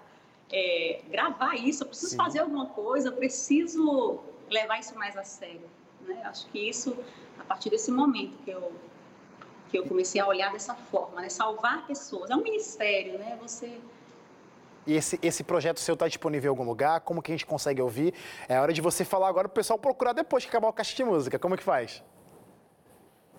é, 0.52 1.02
gravar 1.08 1.56
isso, 1.56 1.82
eu 1.82 1.88
preciso 1.88 2.12
Sim. 2.12 2.16
fazer 2.16 2.38
alguma 2.38 2.66
coisa, 2.66 3.08
eu 3.08 3.12
preciso 3.12 4.20
levar 4.48 4.78
isso 4.78 4.96
mais 4.96 5.16
a 5.16 5.24
sério. 5.24 5.68
Né? 6.02 6.22
Acho 6.24 6.46
que 6.46 6.68
isso, 6.68 6.96
a 7.40 7.44
partir 7.44 7.70
desse 7.70 7.90
momento 7.90 8.38
que 8.44 8.50
eu, 8.50 8.72
que 9.68 9.76
eu 9.76 9.84
comecei 9.84 10.20
a 10.20 10.26
olhar 10.28 10.52
dessa 10.52 10.76
forma, 10.76 11.20
né? 11.20 11.28
salvar 11.28 11.86
pessoas. 11.88 12.30
É 12.30 12.36
um 12.36 12.42
ministério, 12.42 13.18
né? 13.18 13.36
Você... 13.42 13.80
E 14.86 14.94
esse, 14.94 15.18
esse 15.20 15.42
projeto 15.42 15.80
seu 15.80 15.94
está 15.94 16.06
disponível 16.06 16.48
em 16.48 16.52
algum 16.52 16.64
lugar? 16.64 17.00
Como 17.00 17.20
que 17.20 17.32
a 17.32 17.34
gente 17.34 17.44
consegue 17.44 17.82
ouvir? 17.82 18.14
É 18.48 18.60
hora 18.60 18.72
de 18.72 18.80
você 18.80 19.04
falar 19.04 19.28
agora 19.28 19.48
para 19.48 19.52
o 19.52 19.54
pessoal 19.54 19.78
procurar 19.78 20.12
depois 20.12 20.44
que 20.44 20.48
acabar 20.48 20.68
o 20.68 20.72
caixa 20.72 20.94
de 20.94 21.04
música. 21.04 21.38
Como 21.38 21.54
é 21.54 21.58
que 21.58 21.64
faz? 21.64 22.02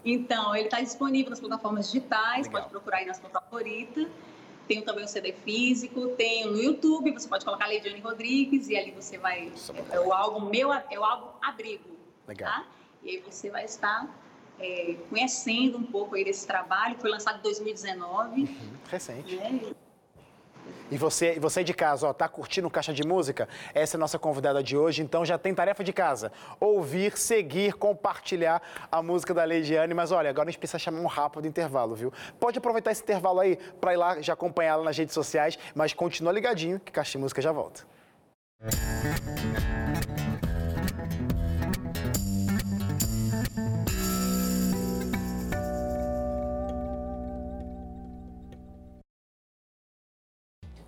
Então, 0.04 0.56
ele 0.56 0.66
está 0.66 0.82
disponível 0.82 1.30
nas 1.30 1.40
plataformas 1.40 1.92
digitais, 1.92 2.48
Legal. 2.48 2.62
pode 2.62 2.72
procurar 2.72 2.98
aí 2.98 3.06
na 3.06 3.14
sua 3.14 3.30
favorita. 3.30 4.08
Tem 4.68 4.82
também 4.82 5.06
o 5.06 5.08
CD 5.08 5.32
físico, 5.32 6.10
tem 6.10 6.46
no 6.46 6.62
YouTube, 6.62 7.12
você 7.12 7.28
pode 7.28 7.46
colocar 7.46 7.68
Leidiane 7.68 8.02
Rodrigues 8.02 8.68
e 8.68 8.76
ali 8.76 8.92
você 8.92 9.18
vai. 9.18 9.52
É, 9.92 9.96
é 9.96 10.00
o 10.02 10.12
álbum 10.12 10.50
meu, 10.50 10.74
é 10.74 11.00
o 11.00 11.04
álbum 11.04 11.28
Abrigo. 11.42 11.90
Legal. 12.28 12.52
Tá? 12.52 12.68
E 13.02 13.12
aí 13.12 13.24
você 13.26 13.50
vai 13.50 13.64
estar 13.64 14.10
é, 14.60 14.98
conhecendo 15.10 15.78
um 15.78 15.84
pouco 15.84 16.16
aí 16.16 16.26
desse 16.26 16.46
trabalho. 16.46 16.98
Foi 17.00 17.10
lançado 17.10 17.40
em 17.40 17.44
2019. 17.44 18.42
Uhum, 18.42 18.48
recente. 18.90 19.36
Né? 19.38 19.74
E 20.90 20.98
você, 20.98 21.40
você 21.40 21.64
de 21.64 21.74
casa, 21.74 22.08
ó, 22.08 22.14
tá 22.14 22.30
curtindo 22.30 22.70
Caixa 22.70 22.94
de 22.94 23.06
Música? 23.06 23.48
Essa 23.74 23.96
é 23.96 23.98
a 23.98 24.00
nossa 24.00 24.18
convidada 24.18 24.64
de 24.64 24.78
hoje, 24.78 25.02
então 25.02 25.26
já 25.26 25.38
tem 25.38 25.54
tarefa 25.54 25.84
de 25.84 25.92
casa. 25.92 26.32
Ouvir, 26.60 27.18
seguir, 27.18 27.74
compartilhar 27.74 28.62
a 28.92 29.02
música 29.02 29.34
da 29.34 29.44
Leidiane. 29.44 29.94
Mas 29.94 30.12
olha, 30.12 30.30
agora 30.30 30.48
a 30.48 30.52
gente 30.52 30.60
precisa 30.60 30.80
chamar 30.80 31.00
um 31.00 31.06
rápido 31.08 31.48
intervalo, 31.48 31.94
viu? 31.94 32.14
Pode 32.40 32.58
aproveitar 32.58 32.92
esse 32.92 33.02
intervalo 33.02 33.40
aí 33.40 33.58
para 33.82 33.94
ir 33.94 33.98
lá 33.98 34.22
já 34.22 34.34
acompanhá-la 34.34 34.84
nas 34.84 34.98
redes 34.98 35.14
sociais, 35.14 35.60
mas 35.76 35.94
continua 35.94 36.32
ligadinho 36.32 36.80
que 36.80 36.92
Caixa 36.92 37.14
de 37.14 37.18
Música 37.18 37.42
já 37.42 37.52
volta. 37.52 37.84
Música 38.62 39.47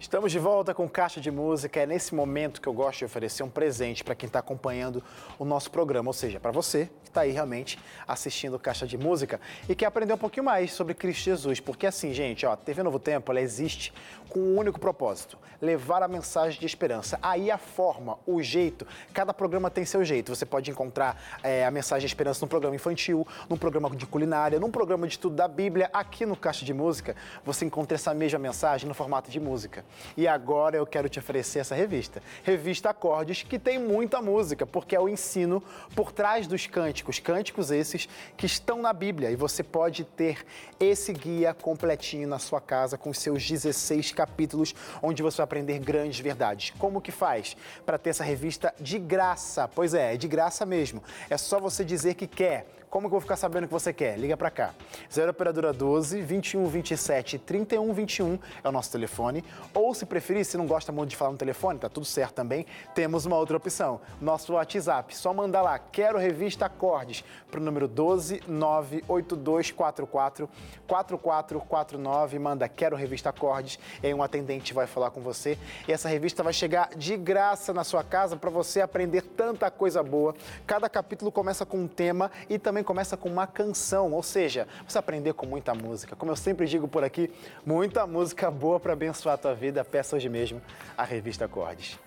Estamos 0.10 0.32
de 0.32 0.40
volta 0.40 0.74
com 0.74 0.90
Caixa 0.90 1.22
de 1.22 1.30
Música. 1.30 1.82
É 1.82 1.86
nesse 1.86 2.16
momento 2.16 2.60
que 2.60 2.68
eu 2.68 2.74
gosto 2.74 2.98
de 2.98 3.06
oferecer 3.06 3.44
um 3.44 3.50
presente 3.50 4.04
para 4.04 4.16
quem 4.16 4.26
está 4.26 4.40
acompanhando 4.40 5.04
o 5.38 5.46
nosso 5.46 5.70
programa, 5.70 6.10
ou 6.10 6.14
seja, 6.14 6.40
para 6.40 6.50
você 6.50 6.90
que 7.04 7.10
está 7.10 7.22
aí 7.22 7.32
realmente 7.32 7.78
assistindo 8.08 8.58
Caixa 8.58 8.88
de 8.88 8.98
Música 8.98 9.40
e 9.68 9.76
quer 9.76 9.86
aprender 9.86 10.12
um 10.12 10.18
pouquinho 10.18 10.46
mais 10.46 10.74
sobre 10.74 10.96
Cristo 10.96 11.26
Jesus. 11.26 11.60
Porque 11.60 11.86
assim, 11.86 12.12
gente, 12.12 12.44
ó, 12.44 12.54
a 12.54 12.58
TV 12.58 12.82
Novo 12.82 12.98
Tempo 12.98 13.32
ela 13.32 13.40
existe 13.40 13.94
com 14.30 14.40
um 14.40 14.58
único 14.58 14.80
propósito: 14.80 15.38
levar 15.62 16.02
a 16.02 16.08
mensagem 16.08 16.60
de 16.60 16.66
esperança. 16.66 17.20
Aí 17.22 17.52
a 17.52 17.60
forma, 17.60 18.18
o 18.26 18.42
jeito, 18.42 18.88
cada 19.14 19.32
programa 19.32 19.70
tem 19.70 19.86
seu 19.86 20.04
jeito. 20.04 20.36
Você 20.36 20.46
pode 20.46 20.72
encontrar 20.72 21.22
é, 21.44 21.68
a 21.68 21.70
mensagem 21.70 22.08
de 22.08 22.12
esperança 22.12 22.44
num 22.44 22.50
programa 22.50 22.76
infantil, 22.76 23.28
num 23.48 23.58
programa 23.58 23.92
de 23.92 24.08
culinária, 24.08 24.60
num 24.60 24.72
programa 24.72 25.06
de 25.06 25.14
estudo 25.14 25.36
da 25.36 25.48
Bíblia. 25.48 25.88
Aqui 25.94 26.26
no 26.26 26.36
Caixa 26.36 26.66
de 26.66 26.74
Música, 26.74 27.16
você 27.46 27.64
encontra 27.64 27.94
essa 27.94 28.12
mesma 28.12 28.40
mensagem 28.40 28.88
no 28.88 28.96
formato 28.96 29.30
de 29.30 29.40
música. 29.40 29.86
E 30.16 30.28
agora 30.28 30.78
eu 30.78 30.86
quero 30.86 31.10
te 31.10 31.20
oferecer 31.20 31.60
essa 31.60 31.76
revista. 31.76 32.22
Revista 32.44 32.90
Acordes, 32.90 33.44
que 33.44 33.60
tem 33.60 33.80
muita 33.80 34.22
música, 34.22 34.66
porque 34.66 34.96
é 34.96 35.00
o 35.00 35.10
ensino 35.10 35.64
por 35.96 36.12
trás 36.12 36.48
dos 36.48 36.68
cânticos. 36.68 37.20
Cânticos 37.20 37.72
esses 37.72 38.08
que 38.38 38.46
estão 38.46 38.82
na 38.82 38.94
Bíblia. 38.94 39.32
E 39.32 39.36
você 39.36 39.64
pode 39.64 40.04
ter 40.04 40.46
esse 40.80 41.14
guia 41.14 41.54
completinho 41.54 42.28
na 42.28 42.40
sua 42.40 42.62
casa, 42.62 42.98
com 42.98 43.14
seus 43.14 43.48
16 43.48 44.12
capítulos, 44.12 44.74
onde 45.02 45.22
você 45.22 45.38
vai 45.38 45.44
aprender 45.46 45.80
grandes 45.80 46.20
verdades. 46.20 46.74
Como 46.78 47.02
que 47.02 47.12
faz 47.12 47.56
para 47.86 47.98
ter 47.98 48.12
essa 48.12 48.24
revista 48.24 48.74
de 48.80 48.98
graça? 48.98 49.68
Pois 49.68 49.94
é, 49.94 50.14
é 50.14 50.18
de 50.18 50.28
graça 50.28 50.66
mesmo. 50.66 51.04
É 51.30 51.38
só 51.38 51.60
você 51.60 51.84
dizer 51.84 52.16
que 52.16 52.28
quer 52.28 52.66
como 52.90 53.08
que 53.08 53.08
eu 53.08 53.12
vou 53.12 53.22
ficar 53.22 53.36
sabendo 53.36 53.68
que 53.68 53.74
você 53.74 53.94
quer? 53.94 54.18
Liga 54.18 54.36
para 54.36 54.50
cá. 54.50 54.74
0 55.12 55.32
operadora 55.32 55.72
12 55.72 56.22
21 56.22 56.68
27 56.68 57.38
31 57.38 57.94
21 57.94 58.40
é 58.64 58.70
o 58.70 58.72
nosso 58.72 58.92
telefone. 58.92 59.44
Ou 59.74 59.94
se 59.94 60.06
preferir, 60.06 60.44
se 60.44 60.58
não 60.58 60.66
gosta 60.66 60.92
muito 60.92 61.12
de 61.12 61.16
falar 61.16 61.32
no 61.32 61.38
telefone, 61.38 61.78
tá 61.78 61.88
tudo 61.88 62.06
certo 62.06 62.34
também, 62.34 62.66
temos 62.96 63.26
uma 63.26 63.38
outra 63.38 63.58
opção. 63.58 64.02
Nosso 64.20 64.54
WhatsApp, 64.54 65.16
só 65.16 65.34
mandar 65.34 65.62
lá, 65.62 65.78
quero 65.78 66.18
revista 66.18 66.66
Acordes, 66.66 67.24
para 67.50 67.60
o 67.60 67.64
número 67.64 67.88
12 67.88 68.42
98244 68.48 70.50
4449, 70.88 72.40
manda 72.40 72.68
quero 72.68 72.96
revista 72.96 73.30
Acordes, 73.30 73.80
e 74.02 74.08
aí 74.08 74.14
um 74.14 74.24
atendente 74.24 74.74
vai 74.74 74.88
falar 74.88 75.12
com 75.12 75.22
você. 75.22 75.58
E 75.88 75.92
essa 75.92 76.10
revista 76.10 76.42
vai 76.42 76.54
chegar 76.54 76.90
de 76.96 77.16
graça 77.16 77.72
na 77.72 77.84
sua 77.84 78.04
casa 78.04 78.36
para 78.36 78.50
você 78.50 78.82
aprender 78.82 79.22
tanta 79.22 79.70
coisa 79.70 80.02
boa. 80.02 80.34
Cada 80.66 80.90
capítulo 80.90 81.32
começa 81.32 81.66
com 81.66 81.78
um 81.78 81.88
tema 81.88 82.32
e 82.50 82.58
também 82.58 82.79
também 82.80 82.84
começa 82.84 83.18
com 83.18 83.30
uma 83.30 83.46
canção, 83.46 84.12
ou 84.12 84.24
seja, 84.24 84.68
você 84.88 84.98
aprender 84.98 85.34
com 85.34 85.46
muita 85.46 85.74
música. 85.74 86.16
Como 86.16 86.32
eu 86.32 86.36
sempre 86.36 86.66
digo 86.66 86.88
por 86.88 87.04
aqui, 87.04 87.30
muita 87.66 88.08
música 88.08 88.50
boa 88.50 88.80
para 88.80 88.94
abençoar 88.94 89.36
a 89.36 89.38
tua 89.38 89.54
vida. 89.54 89.84
Peça 89.84 90.16
hoje 90.16 90.30
mesmo 90.30 90.62
a 90.98 91.04
revista 91.04 91.46
Acordes. 91.46 92.00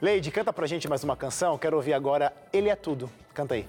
Leide, 0.00 0.30
canta 0.30 0.52
pra 0.52 0.66
gente 0.66 0.88
mais 0.88 1.02
uma 1.04 1.16
canção. 1.16 1.56
Quero 1.56 1.76
ouvir 1.76 1.94
agora 1.94 2.32
Ele 2.52 2.68
é 2.68 2.76
Tudo. 2.76 3.10
Canta 3.32 3.54
aí. 3.54 3.66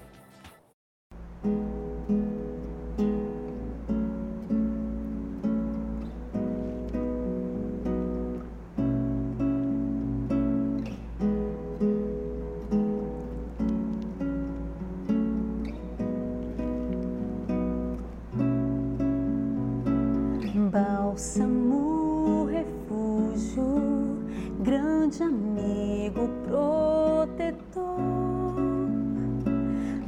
bálsamo, 21.16 22.44
refúgio, 22.44 23.64
grande 24.60 25.22
amigo, 25.22 26.28
protetor, 26.44 27.88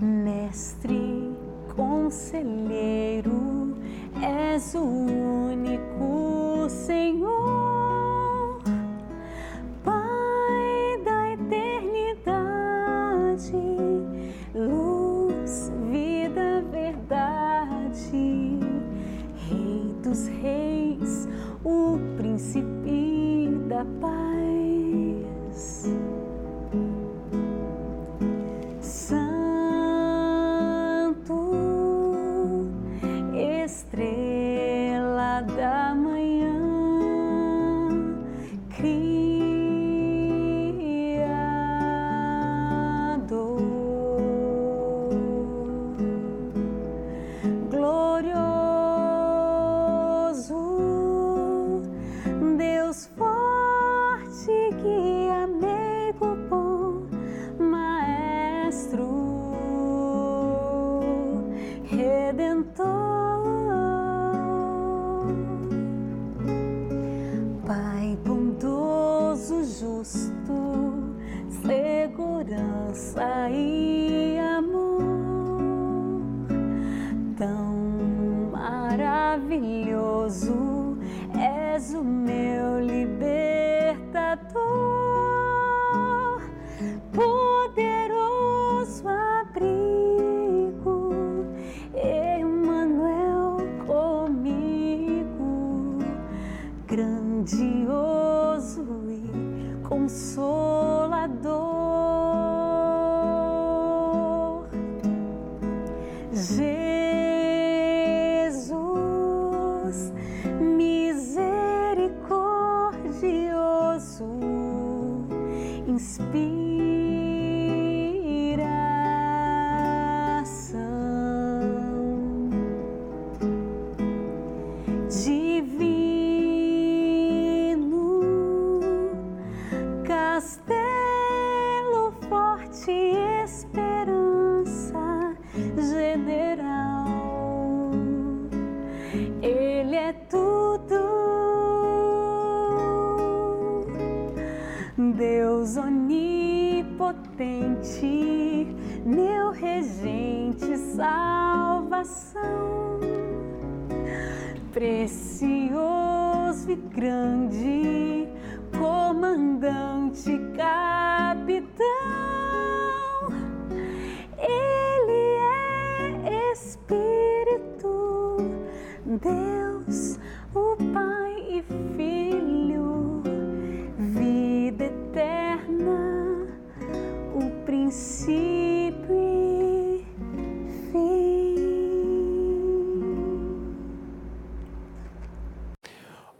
mestre, 0.03 1.33
conselheiro, 1.75 3.75
és 4.21 4.75
o 4.75 4.83
único 4.83 6.69
Senhor, 6.69 8.61
Pai 9.83 11.01
da 11.05 11.33
eternidade, 11.33 13.57
luz, 14.55 15.73
vida, 15.91 16.63
verdade, 16.71 18.59
Rei 19.49 19.95
dos 20.03 20.27
Reis. 20.27 20.58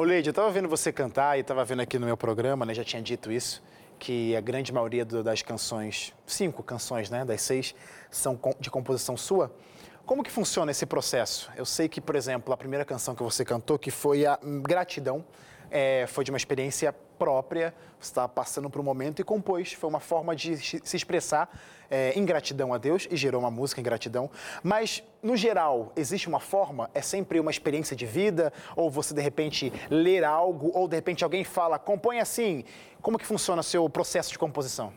Ô 0.01 0.05
Leide, 0.05 0.29
eu 0.29 0.31
estava 0.31 0.49
vendo 0.51 0.69
você 0.69 0.93
cantar 0.93 1.37
e 1.37 1.41
estava 1.41 1.65
vendo 1.65 1.83
aqui 1.83 1.99
no 1.99 2.07
meu 2.07 2.17
programa, 2.17 2.65
né, 2.65 2.73
já 2.73 2.85
tinha 2.85 3.03
dito 3.03 3.33
isso, 3.33 3.61
que 3.99 4.37
a 4.37 4.41
grande 4.41 4.73
maioria 4.73 5.05
do- 5.05 5.25
das 5.25 5.43
canções, 5.43 6.15
cinco 6.25 6.63
canções, 6.63 7.11
né, 7.11 7.25
das 7.25 7.43
seis, 7.43 7.75
são 8.09 8.39
de 8.61 8.71
composição 8.71 9.17
sua. 9.17 9.53
Como 10.07 10.23
que 10.23 10.31
funciona 10.31 10.71
esse 10.71 10.87
processo? 10.87 11.51
Eu 11.57 11.67
sei 11.67 11.89
que, 11.89 12.01
por 12.01 12.15
exemplo, 12.15 12.55
a 12.55 12.57
primeira 12.57 12.85
canção 12.85 13.13
que 13.13 13.23
você 13.25 13.45
cantou, 13.45 13.77
que 13.77 13.91
foi 13.91 14.25
a 14.25 14.39
Gratidão, 14.63 15.25
é, 15.71 16.07
foi 16.07 16.25
de 16.25 16.31
uma 16.31 16.37
experiência 16.37 16.95
própria, 17.19 17.75
você 17.99 18.11
estava 18.11 18.29
passando 18.29 18.71
por 18.71 18.81
um 18.81 18.85
momento 18.85 19.21
e 19.21 19.25
compôs. 19.25 19.73
Foi 19.73 19.91
uma 19.91 20.01
forma 20.01 20.35
de 20.35 20.57
se 20.57 20.97
expressar 20.97 21.51
é, 21.91 22.13
em 22.17 22.25
gratidão 22.25 22.73
a 22.73 22.79
Deus 22.79 23.09
e 23.11 23.17
gerou 23.17 23.41
uma 23.41 23.51
música 23.51 23.81
em 23.81 23.85
gratidão. 23.85 24.31
Mas, 24.63 25.03
no 25.23 25.37
geral, 25.37 25.93
existe 25.97 26.29
uma 26.29 26.41
forma? 26.41 26.89
É 26.95 27.03
sempre 27.03 27.41
uma 27.41 27.51
experiência 27.51 27.97
de 27.97 28.07
vida? 28.07 28.53
Ou 28.77 28.91
você, 28.91 29.13
de 29.13 29.21
repente, 29.21 29.73
ler 29.91 30.25
algo? 30.25 30.71
Ou, 30.75 30.87
de 30.87 30.97
repente, 30.97 31.25
alguém 31.25 31.43
fala, 31.43 31.79
compõe 31.79 32.21
assim? 32.21 32.65
Como 33.03 33.19
que 33.19 33.27
funciona 33.27 33.61
o 33.61 33.65
seu 33.65 33.89
processo 33.89 34.31
de 34.31 34.39
composição? 34.39 34.93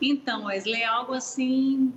Então, 0.00 0.44
Wesley, 0.44 0.82
é 0.82 0.86
algo 0.86 1.12
assim, 1.12 1.92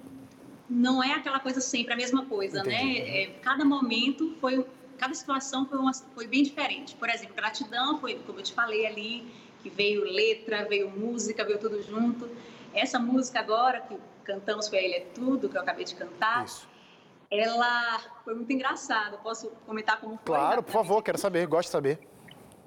não 0.70 1.04
é 1.04 1.14
aquela 1.14 1.40
coisa 1.40 1.62
sempre 1.62 1.94
a 1.94 1.96
mesma 1.96 2.26
coisa, 2.26 2.62
Entendi. 2.62 2.76
né? 2.76 3.24
É, 3.24 3.26
cada 3.42 3.64
momento 3.64 4.36
foi, 4.42 4.66
cada 5.02 5.16
situação 5.16 5.66
foi, 5.66 5.80
uma, 5.80 5.92
foi 6.14 6.28
bem 6.28 6.44
diferente. 6.44 6.96
Por 6.96 7.10
exemplo, 7.10 7.36
gratidão 7.36 8.00
foi, 8.00 8.20
como 8.20 8.38
eu 8.38 8.44
te 8.44 8.54
falei 8.54 8.86
ali, 8.86 9.34
que 9.64 9.70
veio 9.70 10.04
letra, 10.04 10.64
veio 10.66 10.92
música, 10.92 11.44
veio 11.44 11.58
tudo 11.58 11.82
junto. 11.82 12.30
Essa 12.72 13.00
música 13.00 13.40
agora 13.40 13.82
que 13.82 13.98
cantamos 14.24 14.70
foi 14.70 14.78
Ele 14.78 14.94
é 14.94 15.00
Tudo, 15.00 15.50
que 15.50 15.58
eu 15.58 15.62
acabei 15.62 15.86
de 15.86 15.96
cantar, 15.96 16.46
Isso. 16.46 16.70
ela 17.32 18.00
foi 18.24 18.36
muito 18.36 18.54
engraçada. 18.54 19.18
Posso 19.18 19.50
comentar 19.66 20.00
como 20.00 20.18
foi? 20.18 20.36
Claro, 20.36 20.62
por 20.62 20.72
favor, 20.72 21.02
quero 21.02 21.18
saber, 21.18 21.48
gosto 21.48 21.70
de 21.70 21.72
saber. 21.72 22.00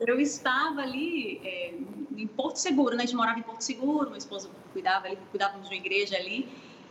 Eu 0.00 0.20
estava 0.20 0.80
ali 0.80 1.40
é, 1.44 1.72
em 2.16 2.26
Porto 2.26 2.56
Seguro, 2.56 2.96
né? 2.96 3.04
A 3.04 3.06
gente 3.06 3.14
morava 3.14 3.38
em 3.38 3.42
Porto 3.42 3.62
Seguro, 3.62 4.08
meu 4.08 4.18
esposo 4.18 4.50
cuidava 4.72 5.06
ali, 5.06 5.16
cuidávamos 5.30 5.68
de 5.68 5.74
uma 5.74 5.80
igreja 5.80 6.16
ali. 6.16 6.48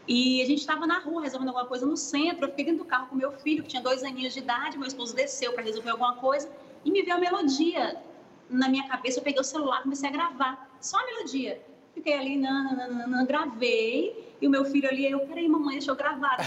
E 0.08 0.42
a 0.42 0.46
gente 0.46 0.60
estava 0.60 0.86
na 0.86 1.00
rua 1.00 1.22
resolvendo 1.22 1.50
alguma 1.50 1.66
coisa 1.66 1.86
no 1.86 1.96
centro. 1.96 2.46
Eu 2.46 2.50
fiquei 2.50 2.66
dentro 2.66 2.84
do 2.84 2.86
carro 2.86 3.08
com 3.08 3.16
meu 3.16 3.32
filho, 3.32 3.64
que 3.64 3.70
tinha 3.70 3.82
dois 3.82 4.04
aninhos 4.04 4.34
de 4.34 4.40
idade. 4.40 4.78
Meu 4.78 4.88
esposo 4.88 5.16
desceu 5.16 5.54
para 5.54 5.64
resolver 5.64 5.92
alguma 5.92 6.16
coisa 6.16 6.50
e 6.84 6.92
me 6.92 7.02
veio 7.02 7.16
a 7.16 7.20
melodia 7.20 8.02
na 8.50 8.68
minha 8.68 8.88
cabeça. 8.88 9.20
Eu 9.20 9.24
peguei 9.24 9.40
o 9.40 9.44
celular 9.44 9.80
e 9.80 9.84
comecei 9.84 10.10
a 10.10 10.12
gravar. 10.12 10.78
Só 10.82 10.98
a 10.98 11.06
melodia. 11.06 11.62
Fiquei 11.94 12.14
ali, 12.14 12.38
não, 12.38 13.26
gravei. 13.26 14.36
E 14.42 14.48
o 14.48 14.50
meu 14.50 14.66
filho 14.66 14.90
ali, 14.90 15.10
eu, 15.10 15.22
peraí, 15.22 15.48
mamãe, 15.48 15.78
deixa 15.78 15.92
eu 15.92 15.96
gravar. 15.96 16.38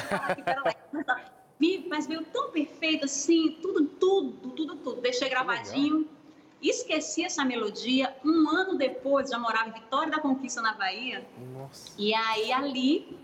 Vi, 1.58 1.86
mas 1.88 2.06
veio 2.06 2.22
tão 2.26 2.50
perfeito 2.50 3.06
assim, 3.06 3.56
tudo, 3.62 3.86
tudo, 3.86 4.50
tudo, 4.50 4.76
tudo. 4.76 5.00
Deixei 5.00 5.30
gravadinho. 5.30 6.06
Esqueci 6.60 7.24
essa 7.24 7.44
melodia. 7.44 8.14
Um 8.22 8.50
ano 8.50 8.76
depois, 8.76 9.30
já 9.30 9.38
morava 9.38 9.70
em 9.70 9.72
Vitória 9.72 10.10
da 10.10 10.20
Conquista, 10.20 10.60
na 10.60 10.74
Bahia. 10.74 11.26
Nossa. 11.54 11.94
E 11.96 12.12
aí 12.12 12.52
ali 12.52 13.16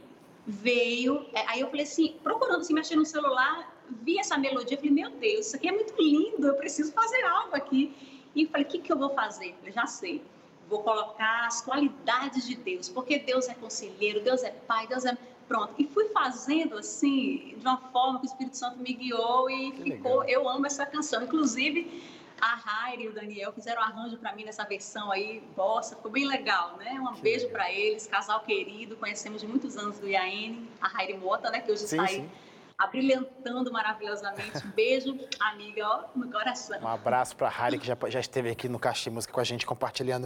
veio. 0.47 1.27
é, 1.33 1.45
Aí 1.49 1.61
eu 1.61 1.69
falei 1.69 1.85
assim, 1.85 2.17
procurando 2.23 2.61
assim, 2.61 2.75
mexer 2.75 2.97
no 2.97 3.05
celular, 3.07 3.75
vi 4.03 4.19
essa 4.19 4.37
melodia. 4.37 4.77
Falei, 4.77 4.91
meu 4.93 5.11
Deus, 5.11 5.47
isso 5.47 5.57
aqui 5.57 5.69
é 5.69 5.73
muito 5.73 5.95
lindo, 6.01 6.47
eu 6.47 6.55
preciso 6.55 6.93
fazer 6.93 7.23
algo 7.25 7.55
aqui. 7.55 7.95
E 8.35 8.47
falei, 8.47 8.67
o 8.67 8.69
que, 8.69 8.79
que 8.79 8.93
eu 8.93 8.99
vou 8.99 9.11
fazer? 9.11 9.55
Falei, 9.59 9.73
já 9.73 9.87
sei. 9.87 10.23
Vou 10.69 10.83
colocar 10.83 11.47
as 11.47 11.61
qualidades 11.61 12.47
de 12.47 12.55
Deus, 12.55 12.89
porque 12.89 13.19
Deus 13.19 13.49
é 13.49 13.55
conselheiro, 13.55 14.21
Deus 14.23 14.43
é 14.43 14.51
pai, 14.51 14.87
Deus 14.87 15.05
é. 15.05 15.17
Pronto. 15.49 15.75
E 15.77 15.85
fui 15.87 16.07
fazendo 16.11 16.79
assim, 16.79 17.55
de 17.59 17.67
uma 17.67 17.77
forma 17.77 18.21
que 18.21 18.27
o 18.27 18.29
Espírito 18.29 18.57
Santo 18.57 18.79
me 18.79 18.93
guiou 18.95 19.51
e 19.51 19.73
Que 19.73 19.83
ficou. 19.83 20.21
legal. 20.21 20.25
Eu 20.29 20.49
amo 20.49 20.65
essa 20.65 20.87
canção. 20.87 21.23
Inclusive, 21.25 22.03
a 22.43 22.57
Raire 22.57 23.05
e 23.05 23.09
o 23.09 23.13
Daniel 23.13 23.53
fizeram 23.53 23.81
arranjo 23.81 24.19
para 24.19 24.35
mim 24.35 24.45
nessa 24.45 24.65
versão 24.65 25.13
aí, 25.13 25.41
bossa, 25.55 25.95
ficou 25.95 26.11
bem 26.11 26.27
legal, 26.27 26.77
né? 26.77 27.01
Um 27.01 27.15
Que 27.15 27.23
beijo 27.23 27.49
para 27.51 27.71
eles, 27.71 28.05
casal 28.09 28.41
querido, 28.41 28.97
conhecemos 28.97 29.41
de 29.41 29.47
muitos 29.47 29.77
anos 29.77 30.01
do 30.01 30.09
IAN, 30.09 30.57
a 30.81 30.89
Raire 30.89 31.17
Mota, 31.17 31.51
né, 31.51 31.61
que 31.61 31.71
hoje 31.71 31.83
Sim, 31.87 31.97
está 31.97 32.03
aí 32.03 32.17
sim. 32.17 32.31
Abrilhantando 32.83 33.73
maravilhosamente. 33.73 34.67
Um 34.67 34.71
beijo, 34.71 35.17
amiga, 35.39 35.87
ó, 35.87 36.05
no 36.17 36.31
coração. 36.31 36.81
Um 36.81 36.89
abraço 36.89 37.37
para 37.37 37.47
a 37.47 37.51
Harry, 37.51 37.79
que 37.79 37.87
já, 37.87 37.97
já 38.09 38.19
esteve 38.19 38.51
aqui 38.51 38.69
no 38.69 38.79
Caixa 38.79 39.09
Música 39.09 39.33
com 39.33 39.41
a 39.41 39.45
gente, 39.45 39.65
compartilhando 39.65 40.25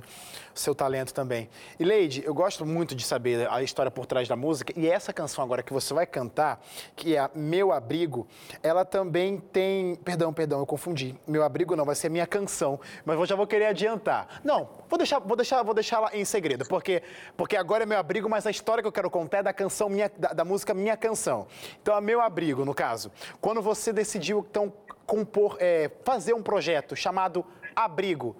o 0.54 0.58
seu 0.58 0.74
talento 0.74 1.12
também. 1.12 1.50
E, 1.78 1.84
Leide, 1.84 2.24
eu 2.24 2.32
gosto 2.32 2.64
muito 2.64 2.94
de 2.94 3.04
saber 3.04 3.46
a 3.50 3.62
história 3.62 3.90
por 3.90 4.06
trás 4.06 4.26
da 4.26 4.36
música, 4.36 4.72
e 4.74 4.88
essa 4.88 5.12
canção 5.12 5.44
agora 5.44 5.62
que 5.62 5.72
você 5.72 5.92
vai 5.92 6.06
cantar, 6.06 6.58
que 6.94 7.14
é 7.14 7.30
Meu 7.34 7.72
Abrigo, 7.72 8.26
ela 8.62 8.86
também 8.86 9.38
tem... 9.38 9.94
Perdão, 9.96 10.32
perdão, 10.32 10.60
eu 10.60 10.66
confundi. 10.66 11.14
Meu 11.26 11.42
Abrigo 11.42 11.76
não, 11.76 11.84
vai 11.84 11.94
ser 11.94 12.08
minha 12.08 12.26
canção, 12.26 12.80
mas 13.04 13.18
eu 13.18 13.26
já 13.26 13.36
vou 13.36 13.46
querer 13.46 13.66
adiantar. 13.66 14.40
Não, 14.42 14.70
vou 14.88 14.96
deixar, 14.96 15.18
vou 15.18 15.36
deixar, 15.36 15.62
vou 15.62 15.74
deixar 15.74 15.96
ela 15.98 16.10
em 16.16 16.24
segredo, 16.24 16.66
porque, 16.66 17.02
porque 17.36 17.54
agora 17.54 17.82
é 17.82 17.86
Meu 17.86 17.98
Abrigo, 17.98 18.30
mas 18.30 18.46
a 18.46 18.50
história 18.50 18.82
que 18.82 18.88
eu 18.88 18.92
quero 18.92 19.10
contar 19.10 19.38
é 19.38 19.42
da 19.42 19.52
canção, 19.52 19.90
minha, 19.90 20.10
da, 20.16 20.32
da 20.32 20.44
música 20.44 20.72
Minha 20.72 20.96
Canção. 20.96 21.46
Então, 21.82 21.94
a 21.94 22.00
Meu 22.00 22.22
Abrigo 22.22 22.45
no 22.54 22.74
caso. 22.74 23.10
Quando 23.40 23.60
você 23.62 23.92
decidiu, 23.92 24.46
então, 24.48 24.72
compor, 25.06 25.56
é, 25.60 25.90
fazer 26.04 26.34
um 26.34 26.42
projeto 26.42 26.94
chamado 26.94 27.44
Abrigo, 27.74 28.36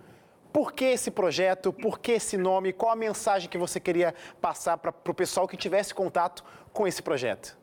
por 0.53 0.73
que 0.73 0.87
esse 0.87 1.11
projeto? 1.11 1.73
Por 1.73 1.99
que 1.99 2.13
esse 2.13 2.37
nome? 2.39 2.73
Qual 2.73 2.91
a 2.91 2.97
mensagem 2.97 3.49
que 3.49 3.59
você 3.59 3.79
queria 3.79 4.15
passar 4.41 4.79
para 4.79 4.95
o 5.07 5.15
pessoal 5.15 5.47
que 5.47 5.57
tivesse 5.57 5.95
contato 5.95 6.43
com 6.73 6.87
esse 6.87 7.03
projeto? 7.03 7.59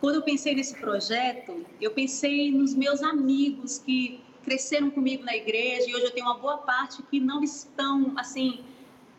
Quando 0.00 0.16
eu 0.16 0.22
pensei 0.22 0.54
nesse 0.54 0.74
projeto, 0.74 1.64
eu 1.80 1.92
pensei 1.92 2.50
nos 2.50 2.74
meus 2.74 3.02
amigos 3.02 3.78
que 3.78 4.20
cresceram 4.42 4.90
comigo 4.90 5.24
na 5.24 5.34
igreja 5.34 5.88
e 5.88 5.94
hoje 5.94 6.04
eu 6.04 6.10
tenho 6.12 6.26
uma 6.26 6.38
boa 6.38 6.58
parte 6.58 7.02
que 7.04 7.18
não 7.18 7.42
estão, 7.42 8.12
assim, 8.16 8.64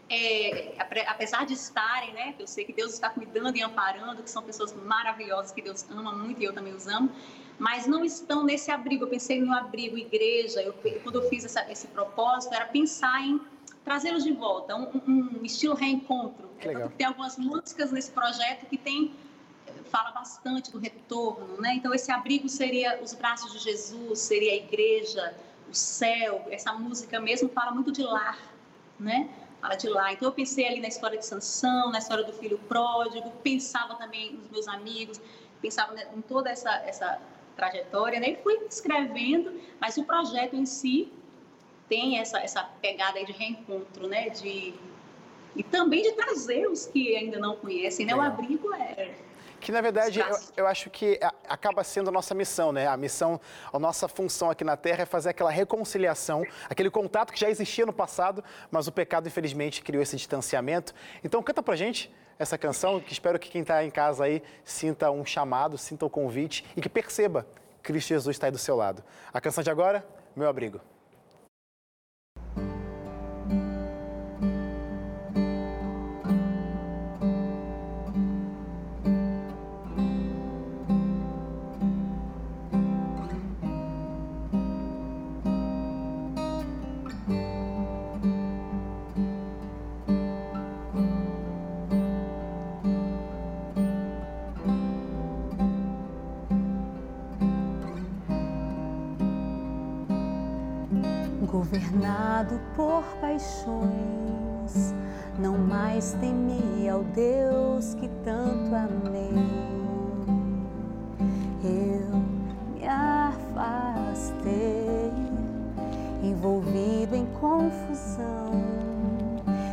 é, 0.09 0.73
apesar 1.07 1.45
de 1.45 1.53
estarem, 1.53 2.13
né, 2.13 2.33
eu 2.39 2.47
sei 2.47 2.63
que 2.63 2.71
Deus 2.71 2.93
está 2.93 3.09
cuidando 3.09 3.57
e 3.57 3.61
amparando, 3.61 4.23
que 4.23 4.29
são 4.29 4.41
pessoas 4.41 4.73
maravilhosas, 4.73 5.51
que 5.51 5.61
Deus 5.61 5.85
ama 5.89 6.11
muito 6.13 6.41
e 6.41 6.45
eu 6.45 6.53
também 6.53 6.73
os 6.73 6.87
amo, 6.87 7.11
mas 7.59 7.87
não 7.87 8.05
estão 8.05 8.43
nesse 8.43 8.71
abrigo. 8.71 9.03
Eu 9.03 9.09
pensei 9.09 9.41
no 9.41 9.53
abrigo, 9.53 9.97
igreja, 9.97 10.61
eu, 10.61 10.73
quando 11.03 11.21
eu 11.21 11.29
fiz 11.29 11.43
essa, 11.43 11.69
esse 11.71 11.87
propósito, 11.87 12.53
era 12.53 12.65
pensar 12.65 13.21
em 13.21 13.41
trazê-los 13.83 14.23
de 14.23 14.33
volta, 14.33 14.75
um, 14.75 15.01
um 15.07 15.45
estilo 15.45 15.73
reencontro. 15.73 16.49
É, 16.59 16.87
tem 16.89 17.07
algumas 17.07 17.37
músicas 17.37 17.91
nesse 17.91 18.11
projeto 18.11 18.65
que 18.65 18.77
tem 18.77 19.13
fala 19.89 20.11
bastante 20.11 20.71
do 20.71 20.77
retorno, 20.77 21.61
né? 21.61 21.75
Então 21.75 21.93
esse 21.93 22.11
abrigo 22.11 22.49
seria 22.49 22.99
os 23.01 23.13
braços 23.13 23.53
de 23.53 23.59
Jesus, 23.59 24.19
seria 24.19 24.51
a 24.51 24.55
igreja, 24.55 25.33
o 25.69 25.73
céu. 25.73 26.45
Essa 26.49 26.73
música 26.73 27.19
mesmo 27.19 27.49
fala 27.49 27.71
muito 27.71 27.91
de 27.91 28.03
lar, 28.03 28.37
né? 28.99 29.29
Fala 29.61 29.75
de 29.75 29.87
lá. 29.89 30.13
Então 30.13 30.27
eu 30.27 30.31
pensei 30.31 30.67
ali 30.67 30.79
na 30.79 30.87
história 30.87 31.17
de 31.17 31.25
Sansão, 31.25 31.91
na 31.91 31.99
história 31.99 32.23
do 32.23 32.33
filho 32.33 32.57
pródigo, 32.67 33.31
pensava 33.43 33.95
também 33.95 34.33
nos 34.33 34.49
meus 34.49 34.67
amigos, 34.67 35.19
pensava 35.61 35.95
em 36.15 36.21
toda 36.21 36.49
essa, 36.49 36.71
essa 36.85 37.19
trajetória, 37.55 38.19
né? 38.19 38.31
E 38.31 38.35
fui 38.37 38.55
escrevendo, 38.69 39.59
mas 39.79 39.97
o 39.97 40.03
projeto 40.03 40.55
em 40.55 40.65
si 40.65 41.11
tem 41.89 42.19
essa, 42.19 42.39
essa 42.39 42.63
pegada 42.81 43.23
de 43.23 43.31
reencontro, 43.31 44.07
né? 44.07 44.29
De, 44.29 44.73
e 45.55 45.63
também 45.63 46.03
de 46.03 46.11
trazer 46.13 46.69
os 46.69 46.85
que 46.85 47.15
ainda 47.15 47.39
não 47.39 47.55
conhecem, 47.55 48.05
né? 48.05 48.15
O 48.15 48.21
abrigo 48.21 48.73
é 48.73 49.15
que 49.59 49.71
na 49.71 49.81
verdade 49.81 50.19
eu, 50.19 50.39
eu, 50.57 50.67
acho 50.67 50.89
que 50.89 51.19
acaba 51.47 51.83
sendo 51.83 52.09
a 52.09 52.11
nossa 52.11 52.33
missão, 52.33 52.71
né? 52.71 52.87
A 52.87 52.97
missão, 52.97 53.39
a 53.71 53.79
nossa 53.79 54.07
função 54.07 54.49
aqui 54.49 54.63
na 54.63 54.77
Terra 54.77 55.03
é 55.03 55.05
fazer 55.05 55.29
aquela 55.29 55.51
reconciliação, 55.51 56.43
aquele 56.69 56.89
contato 56.89 57.33
que 57.33 57.39
já 57.39 57.49
existia 57.49 57.85
no 57.85 57.93
passado, 57.93 58.43
mas 58.71 58.87
o 58.87 58.91
pecado 58.91 59.27
infelizmente 59.27 59.81
criou 59.81 60.01
esse 60.01 60.15
distanciamento. 60.15 60.93
Então 61.23 61.41
canta 61.41 61.61
pra 61.63 61.75
gente 61.75 62.13
essa 62.39 62.57
canção, 62.57 62.99
que 62.99 63.11
espero 63.11 63.39
que 63.39 63.49
quem 63.49 63.61
está 63.61 63.83
em 63.83 63.89
casa 63.89 64.25
aí 64.25 64.43
sinta 64.63 65.09
um 65.09 65.25
chamado, 65.25 65.77
sinta 65.77 66.05
o 66.05 66.07
um 66.07 66.11
convite 66.11 66.63
e 66.75 66.81
que 66.81 66.89
perceba 66.89 67.47
que 67.81 67.91
Cristo 67.91 68.09
Jesus 68.09 68.35
está 68.35 68.47
aí 68.47 68.51
do 68.51 68.57
seu 68.57 68.75
lado. 68.75 69.03
A 69.33 69.41
canção 69.41 69.63
de 69.63 69.71
agora, 69.71 70.05
Meu 70.35 70.47
Abrigo. 70.47 70.79
Governado 101.77 102.59
por 102.75 103.03
paixões, 103.21 104.95
não 105.37 105.57
mais 105.57 106.13
temi 106.13 106.89
ao 106.89 107.03
Deus 107.03 107.93
que 107.93 108.09
tanto 108.23 108.73
amei. 108.73 109.29
Eu 111.63 112.17
me 112.73 112.87
afastei, 112.87 114.51
envolvido 116.23 117.15
em 117.15 117.27
confusão, 117.39 118.63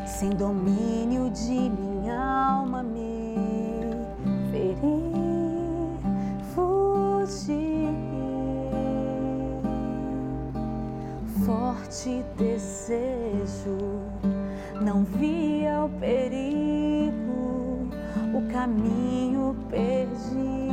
sem 0.07 0.29
domínio 0.31 1.31
de 1.31 1.71
minha 1.71 2.21
alma 2.21 2.83
me 2.83 3.35
feri, 4.51 5.14
forte 11.95 12.25
desejo, 12.37 13.79
não 14.81 15.05
via 15.05 15.85
o 15.85 15.89
perigo, 16.01 17.89
o 18.35 18.53
caminho 18.53 19.55
perdi, 19.71 20.67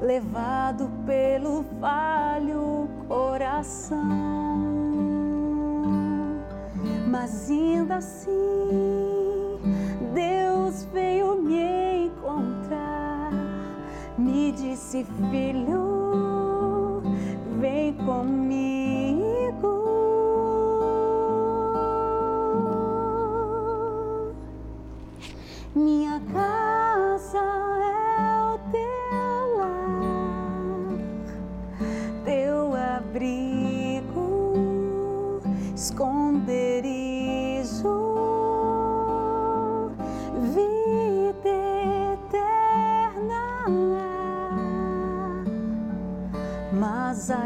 levado 0.00 0.90
pelo 1.06 1.64
falho 1.80 2.88
coração. 3.06 3.98
Mas 7.08 7.48
ainda 7.48 7.96
assim, 7.96 8.30
Deus 10.12 10.88
veio 10.92 11.40
me 11.40 12.06
encontrar, 12.06 13.30
me 14.18 14.50
disse, 14.50 15.06
filho, 15.30 17.00
vem 17.60 17.92
comigo. 17.94 18.47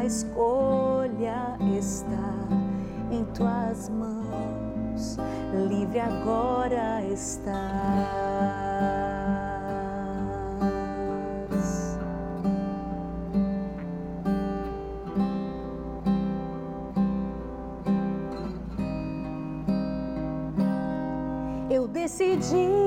A 0.03 0.05
escolha 0.05 1.57
está 1.79 2.49
em 3.13 3.25
tuas 3.27 3.89
mãos 3.89 5.17
livre 5.69 6.01
agora 6.01 7.05
estás. 7.05 7.63
Eu 21.71 21.87
decidi 21.87 22.82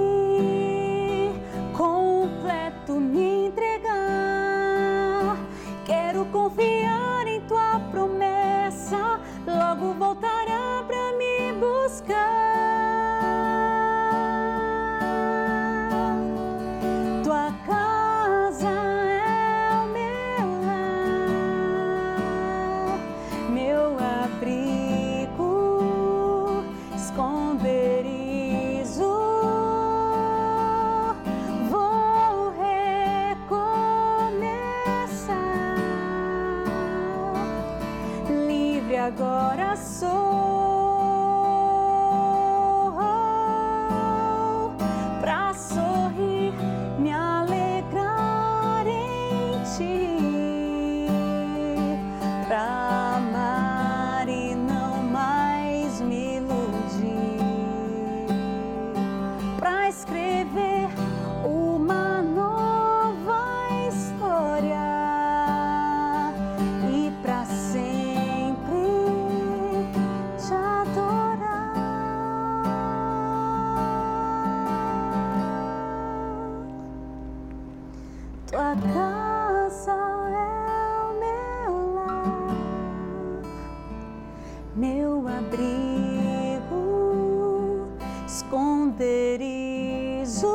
Ô, 90.43 90.54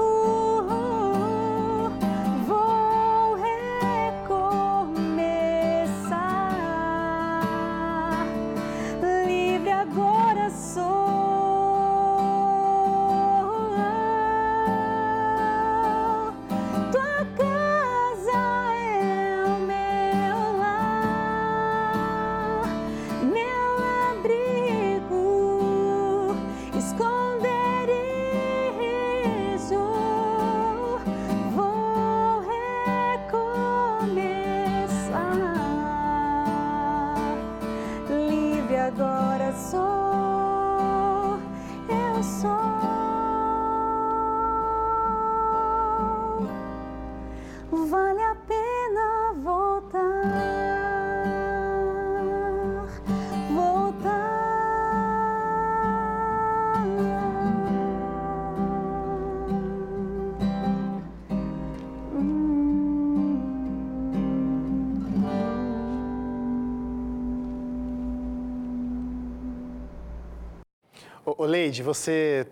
Leide, 71.81 71.83
você. 71.83 72.47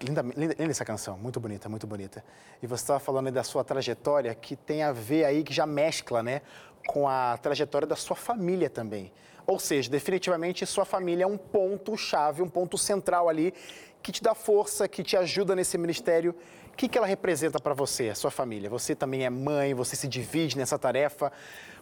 Linda, 0.00 0.22
linda, 0.22 0.54
linda, 0.58 0.70
essa 0.70 0.84
canção, 0.84 1.16
muito 1.16 1.38
bonita, 1.38 1.68
muito 1.68 1.86
bonita. 1.86 2.24
E 2.60 2.66
você 2.66 2.82
estava 2.82 2.98
falando 2.98 3.30
da 3.30 3.44
sua 3.44 3.62
trajetória 3.62 4.34
que 4.34 4.56
tem 4.56 4.82
a 4.82 4.90
ver 4.90 5.24
aí, 5.24 5.44
que 5.44 5.52
já 5.52 5.64
mescla, 5.64 6.24
né, 6.24 6.42
com 6.88 7.08
a 7.08 7.38
trajetória 7.38 7.86
da 7.86 7.94
sua 7.94 8.16
família 8.16 8.68
também. 8.68 9.12
Ou 9.46 9.60
seja, 9.60 9.88
definitivamente 9.88 10.66
sua 10.66 10.84
família 10.84 11.22
é 11.22 11.26
um 11.26 11.36
ponto-chave, 11.36 12.42
um 12.42 12.48
ponto 12.48 12.76
central 12.76 13.28
ali 13.28 13.54
que 14.02 14.10
te 14.10 14.20
dá 14.20 14.34
força, 14.34 14.88
que 14.88 15.04
te 15.04 15.16
ajuda 15.16 15.54
nesse 15.54 15.78
ministério. 15.78 16.34
O 16.72 16.76
que, 16.76 16.88
que 16.88 16.98
ela 16.98 17.06
representa 17.06 17.60
para 17.60 17.74
você, 17.74 18.08
a 18.08 18.14
sua 18.16 18.30
família? 18.30 18.68
Você 18.70 18.96
também 18.96 19.24
é 19.24 19.30
mãe, 19.30 19.72
você 19.72 19.94
se 19.94 20.08
divide 20.08 20.58
nessa 20.58 20.76
tarefa. 20.76 21.30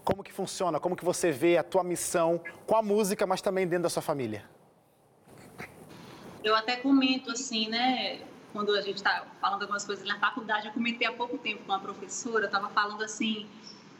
Como 0.05 0.23
que 0.23 0.33
funciona? 0.33 0.79
Como 0.79 0.95
que 0.95 1.05
você 1.05 1.31
vê 1.31 1.57
a 1.57 1.62
tua 1.62 1.83
missão 1.83 2.38
com 2.66 2.77
a 2.77 2.83
música, 2.83 3.27
mas 3.27 3.40
também 3.40 3.66
dentro 3.66 3.85
da 3.85 3.90
sua 3.90 4.03
família? 4.03 4.45
Eu 6.42 6.55
até 6.55 6.76
comento 6.76 7.31
assim, 7.31 7.68
né? 7.68 8.20
Quando 8.53 8.72
a 8.74 8.81
gente 8.81 8.96
está 8.96 9.26
falando 9.40 9.62
algumas 9.62 9.85
coisas 9.85 10.07
na 10.07 10.18
faculdade, 10.18 10.66
eu 10.66 10.72
comentei 10.72 11.07
há 11.07 11.12
pouco 11.12 11.38
tempo 11.38 11.62
com 11.64 11.72
uma 11.72 11.78
professora, 11.78 12.45
eu 12.45 12.47
estava 12.47 12.68
falando 12.70 13.03
assim 13.03 13.47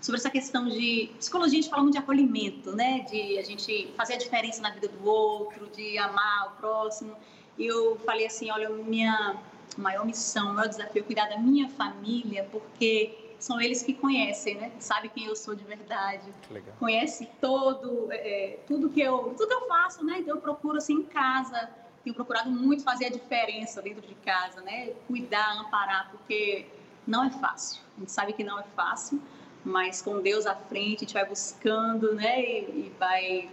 sobre 0.01 0.18
essa 0.18 0.30
questão 0.30 0.66
de 0.66 1.11
psicologia, 1.18 1.59
a 1.59 1.62
gente 1.62 1.70
fala 1.70 1.82
muito 1.82 1.95
de 1.95 2.01
acolhimento, 2.01 2.74
né? 2.74 3.01
De 3.01 3.38
a 3.38 3.43
gente 3.43 3.93
fazer 3.97 4.14
a 4.14 4.18
diferença 4.18 4.62
na 4.62 4.70
vida 4.70 4.88
do 4.88 5.07
outro, 5.07 5.66
de 5.68 5.99
amar 5.99 6.49
o 6.49 6.51
próximo. 6.57 7.14
E 7.59 7.66
eu 7.66 7.99
falei 8.07 8.26
assim, 8.26 8.51
olha, 8.51 8.70
minha 8.70 9.36
maior 9.76 10.05
missão, 10.07 10.55
meu 10.55 10.66
desafio 10.66 11.03
é 11.03 11.05
cuidar 11.05 11.28
da 11.28 11.38
minha 11.38 11.68
família, 11.68 12.49
porque 12.51 13.34
são 13.38 13.61
eles 13.61 13.82
que 13.82 13.93
conhecem, 13.93 14.55
né? 14.55 14.72
Sabe 14.78 15.11
quem 15.11 15.26
eu 15.26 15.36
sou 15.36 15.55
de 15.55 15.64
verdade. 15.64 16.32
Conhece 16.78 17.28
todo, 17.41 18.09
é, 18.11 18.59
tudo 18.66 18.88
que 18.88 19.01
eu, 19.01 19.34
tudo 19.36 19.49
que 19.49 19.55
eu 19.55 19.68
faço, 19.68 20.05
né? 20.05 20.18
Então 20.20 20.36
eu 20.36 20.41
procuro 20.41 20.78
assim 20.78 20.95
em 20.95 21.03
casa 21.03 21.68
tenho 22.03 22.14
procurado 22.14 22.51
muito 22.51 22.82
fazer 22.82 23.07
a 23.07 23.11
diferença 23.11 23.82
dentro 23.82 24.07
de 24.07 24.14
casa, 24.16 24.61
né? 24.62 24.92
Cuidar, 25.07 25.59
amparar, 25.59 26.11
porque 26.11 26.66
não 27.07 27.24
é 27.24 27.30
fácil. 27.30 27.82
A 27.96 28.01
gente 28.01 28.12
sabe 28.12 28.32
que 28.32 28.44
não 28.44 28.59
é 28.59 28.64
fácil, 28.74 29.20
mas 29.64 30.01
com 30.01 30.20
Deus 30.20 30.46
à 30.46 30.55
frente, 30.55 30.96
a 30.96 31.01
gente 31.01 31.14
vai 31.14 31.26
buscando, 31.26 32.14
né? 32.14 32.40
E, 32.40 32.86
e 32.86 32.92
vai 32.98 33.51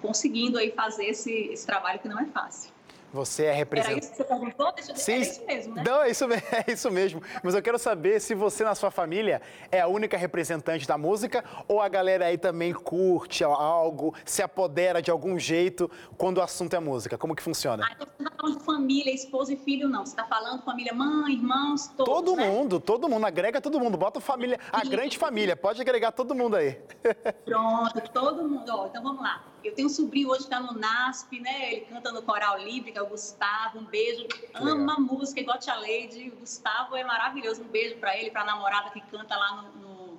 conseguindo 0.00 0.58
aí 0.58 0.70
fazer 0.70 1.06
esse, 1.06 1.32
esse 1.32 1.66
trabalho 1.66 1.98
que 1.98 2.08
não 2.08 2.18
é 2.18 2.26
fácil. 2.26 2.72
Você 3.12 3.44
é 3.44 3.52
representante. 3.52 3.92
Era 3.92 4.00
isso 4.04 4.10
que 4.10 4.16
você 4.18 4.24
perguntou? 4.24 4.72
Deixa... 4.72 4.94
Sim. 4.94 5.12
É 5.12 5.18
isso 5.20 5.46
mesmo, 5.46 5.74
né? 5.74 5.84
Não, 5.86 6.02
é 6.02 6.10
isso, 6.10 6.24
é 6.32 6.64
isso 6.72 6.90
mesmo. 6.90 7.22
Mas 7.42 7.54
eu 7.54 7.62
quero 7.62 7.78
saber 7.78 8.20
se 8.20 8.34
você, 8.34 8.62
na 8.62 8.74
sua 8.74 8.90
família, 8.90 9.42
é 9.70 9.80
a 9.80 9.88
única 9.88 10.16
representante 10.16 10.86
da 10.86 10.96
música 10.96 11.44
ou 11.66 11.80
a 11.80 11.88
galera 11.88 12.26
aí 12.26 12.38
também 12.38 12.72
curte 12.72 13.42
algo, 13.42 14.14
se 14.24 14.42
apodera 14.42 15.02
de 15.02 15.10
algum 15.10 15.38
jeito 15.38 15.90
quando 16.16 16.38
o 16.38 16.42
assunto 16.42 16.74
é 16.74 16.80
música. 16.80 17.18
Como 17.18 17.34
que 17.34 17.42
funciona? 17.42 17.84
Ah, 17.84 17.92
então 17.94 18.06
você 18.06 18.22
está 18.22 18.36
falando 18.36 18.58
de 18.58 18.64
família, 18.64 19.14
esposa 19.14 19.52
e 19.52 19.56
filho, 19.56 19.88
não. 19.88 20.06
Você 20.06 20.12
está 20.12 20.24
falando 20.24 20.62
família, 20.62 20.94
mãe, 20.94 21.34
irmãos, 21.34 21.88
todos, 21.88 22.14
Todo 22.14 22.36
né? 22.36 22.48
mundo, 22.48 22.78
todo 22.78 23.08
mundo. 23.08 23.26
Agrega 23.26 23.60
todo 23.60 23.80
mundo. 23.80 23.98
Bota 23.98 24.20
família, 24.20 24.58
a 24.72 24.84
grande 24.84 25.18
família. 25.18 25.56
Pode 25.56 25.80
agregar 25.80 26.12
todo 26.12 26.34
mundo 26.34 26.56
aí. 26.56 26.80
Pronto, 27.44 28.00
todo 28.12 28.48
mundo. 28.48 28.70
Ó, 28.70 28.86
então 28.86 29.02
vamos 29.02 29.22
lá. 29.22 29.44
Eu 29.62 29.74
tenho 29.74 29.88
um 29.88 29.90
sobrinho 29.90 30.28
hoje 30.28 30.40
que 30.40 30.44
está 30.54 30.60
no 30.60 30.72
NASP, 30.72 31.40
né? 31.40 31.72
Ele 31.72 31.80
canta 31.82 32.10
no 32.12 32.22
Coral 32.22 32.58
Livre, 32.58 32.92
que 32.92 32.98
é 32.98 33.02
o 33.02 33.06
Gustavo. 33.06 33.78
Um 33.78 33.84
beijo. 33.84 34.26
Ama 34.54 34.98
música, 34.98 35.40
igual 35.40 35.56
a 35.56 35.60
Tia 35.60 35.76
Leide. 35.76 36.30
O 36.30 36.40
Gustavo 36.40 36.96
é 36.96 37.04
maravilhoso. 37.04 37.62
Um 37.62 37.68
beijo 37.68 37.96
para 37.96 38.16
ele, 38.16 38.30
para 38.30 38.42
a 38.42 38.44
namorada 38.44 38.90
que 38.90 39.00
canta 39.02 39.36
lá 39.36 39.62
no, 39.62 39.80
no, 39.80 40.18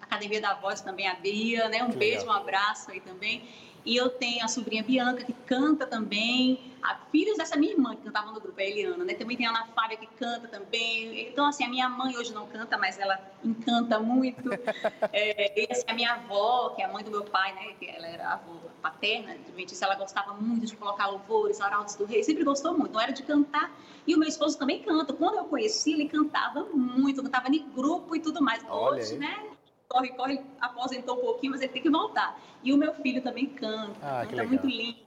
Academia 0.00 0.40
da 0.42 0.54
Voz 0.54 0.82
também, 0.82 1.08
a 1.08 1.14
Bia, 1.14 1.68
né? 1.68 1.82
Um 1.82 1.90
que 1.90 1.96
beijo, 1.96 2.20
legal. 2.20 2.36
um 2.36 2.38
abraço 2.38 2.90
aí 2.90 3.00
também. 3.00 3.48
E 3.84 3.96
eu 3.96 4.10
tenho 4.10 4.44
a 4.44 4.48
sobrinha 4.48 4.82
Bianca, 4.82 5.24
que 5.24 5.32
canta 5.32 5.86
também. 5.86 6.72
A 6.82 6.96
filhos 7.10 7.36
dessa 7.36 7.56
minha 7.56 7.72
irmã, 7.72 7.94
que 7.94 8.02
cantava 8.02 8.32
no 8.32 8.40
grupo, 8.40 8.60
é 8.60 8.64
a 8.64 8.68
Eliana, 8.68 9.04
né? 9.04 9.14
Também 9.14 9.36
tem 9.36 9.46
a 9.46 9.50
Ana 9.50 9.66
Fábia, 9.66 9.96
que 9.96 10.06
canta 10.06 10.48
também. 10.48 11.28
Então, 11.28 11.46
assim, 11.46 11.64
a 11.64 11.68
minha 11.68 11.88
mãe 11.88 12.16
hoje 12.16 12.32
não 12.32 12.46
canta, 12.46 12.76
mas 12.76 12.98
ela 12.98 13.20
encanta 13.44 13.98
muito. 14.00 14.50
é, 15.12 15.60
e 15.60 15.68
assim, 15.70 15.84
a 15.86 15.94
minha 15.94 16.12
avó, 16.14 16.70
que 16.70 16.82
é 16.82 16.84
a 16.84 16.92
mãe 16.92 17.04
do 17.04 17.10
meu 17.10 17.24
pai, 17.24 17.52
né? 17.54 17.74
Que 17.78 17.88
ela 17.88 18.06
era 18.06 18.32
avó 18.34 18.52
paterna, 18.82 19.32
adventista, 19.32 19.84
ela 19.84 19.94
gostava 19.94 20.34
muito 20.34 20.66
de 20.66 20.76
colocar 20.76 21.06
louvores, 21.06 21.60
arautos 21.60 21.94
do 21.94 22.04
rei, 22.04 22.24
sempre 22.24 22.42
gostou 22.42 22.76
muito, 22.76 22.92
não 22.92 23.00
era 23.00 23.12
de 23.12 23.22
cantar. 23.22 23.70
E 24.06 24.14
o 24.14 24.18
meu 24.18 24.28
esposo 24.28 24.58
também 24.58 24.82
canta. 24.82 25.12
Quando 25.12 25.36
eu 25.38 25.44
conheci, 25.44 25.92
ele 25.92 26.08
cantava 26.08 26.64
muito, 26.74 27.22
cantava 27.22 27.48
em 27.48 27.68
grupo 27.70 28.16
e 28.16 28.20
tudo 28.20 28.42
mais. 28.42 28.64
Olha 28.68 29.00
Hoje, 29.00 29.12
aí. 29.12 29.18
né? 29.18 29.51
Corre, 29.92 30.08
corre, 30.10 30.40
aposentou 30.60 31.18
um 31.18 31.20
pouquinho, 31.20 31.52
mas 31.52 31.60
ele 31.60 31.72
tem 31.72 31.82
que 31.82 31.90
voltar. 31.90 32.40
E 32.62 32.72
o 32.72 32.78
meu 32.78 32.94
filho 32.94 33.22
também 33.22 33.46
canta, 33.46 33.94
ah, 34.02 34.26
canta 34.28 34.44
muito 34.44 34.66
lindo. 34.66 34.98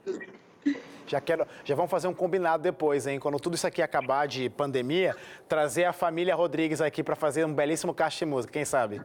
Já 1.07 1.21
quero, 1.21 1.47
já 1.63 1.75
vamos 1.75 1.91
fazer 1.91 2.07
um 2.07 2.13
combinado 2.13 2.63
depois, 2.63 3.05
hein? 3.05 3.19
Quando 3.19 3.39
tudo 3.39 3.55
isso 3.55 3.67
aqui 3.67 3.81
acabar 3.81 4.27
de 4.27 4.49
pandemia, 4.49 5.15
trazer 5.47 5.85
a 5.85 5.93
família 5.93 6.35
Rodrigues 6.35 6.81
aqui 6.81 7.03
para 7.03 7.15
fazer 7.15 7.45
um 7.45 7.53
belíssimo 7.53 7.93
caixa 7.93 8.25
de 8.25 8.31
música, 8.31 8.53
quem 8.53 8.65
sabe? 8.65 9.01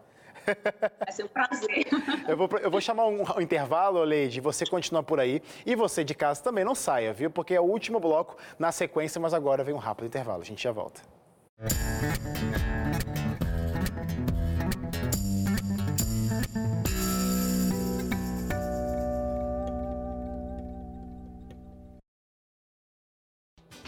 Vai 0.99 1.12
ser 1.12 1.24
um 1.24 1.28
prazer. 1.28 1.87
Eu 2.26 2.37
vou, 2.37 2.49
eu 2.62 2.70
vou 2.70 2.81
chamar 2.81 3.07
um, 3.07 3.22
um 3.37 3.41
intervalo, 3.41 4.03
Leide, 4.03 4.41
você 4.41 4.64
continua 4.64 5.03
por 5.03 5.20
aí. 5.20 5.43
E 5.66 5.74
você 5.74 6.03
de 6.03 6.14
casa 6.14 6.43
também 6.43 6.64
não 6.64 6.74
saia, 6.74 7.12
viu? 7.12 7.31
Porque 7.31 7.55
é 7.55 7.61
o 7.61 7.64
último 7.64 8.01
bloco 8.01 8.37
na 8.59 8.72
sequência, 8.72 9.20
mas 9.20 9.35
agora 9.35 9.62
vem 9.62 9.74
um 9.74 9.78
rápido 9.78 10.07
intervalo. 10.07 10.41
A 10.41 10.45
gente 10.45 10.62
já 10.62 10.72
volta. 10.72 11.03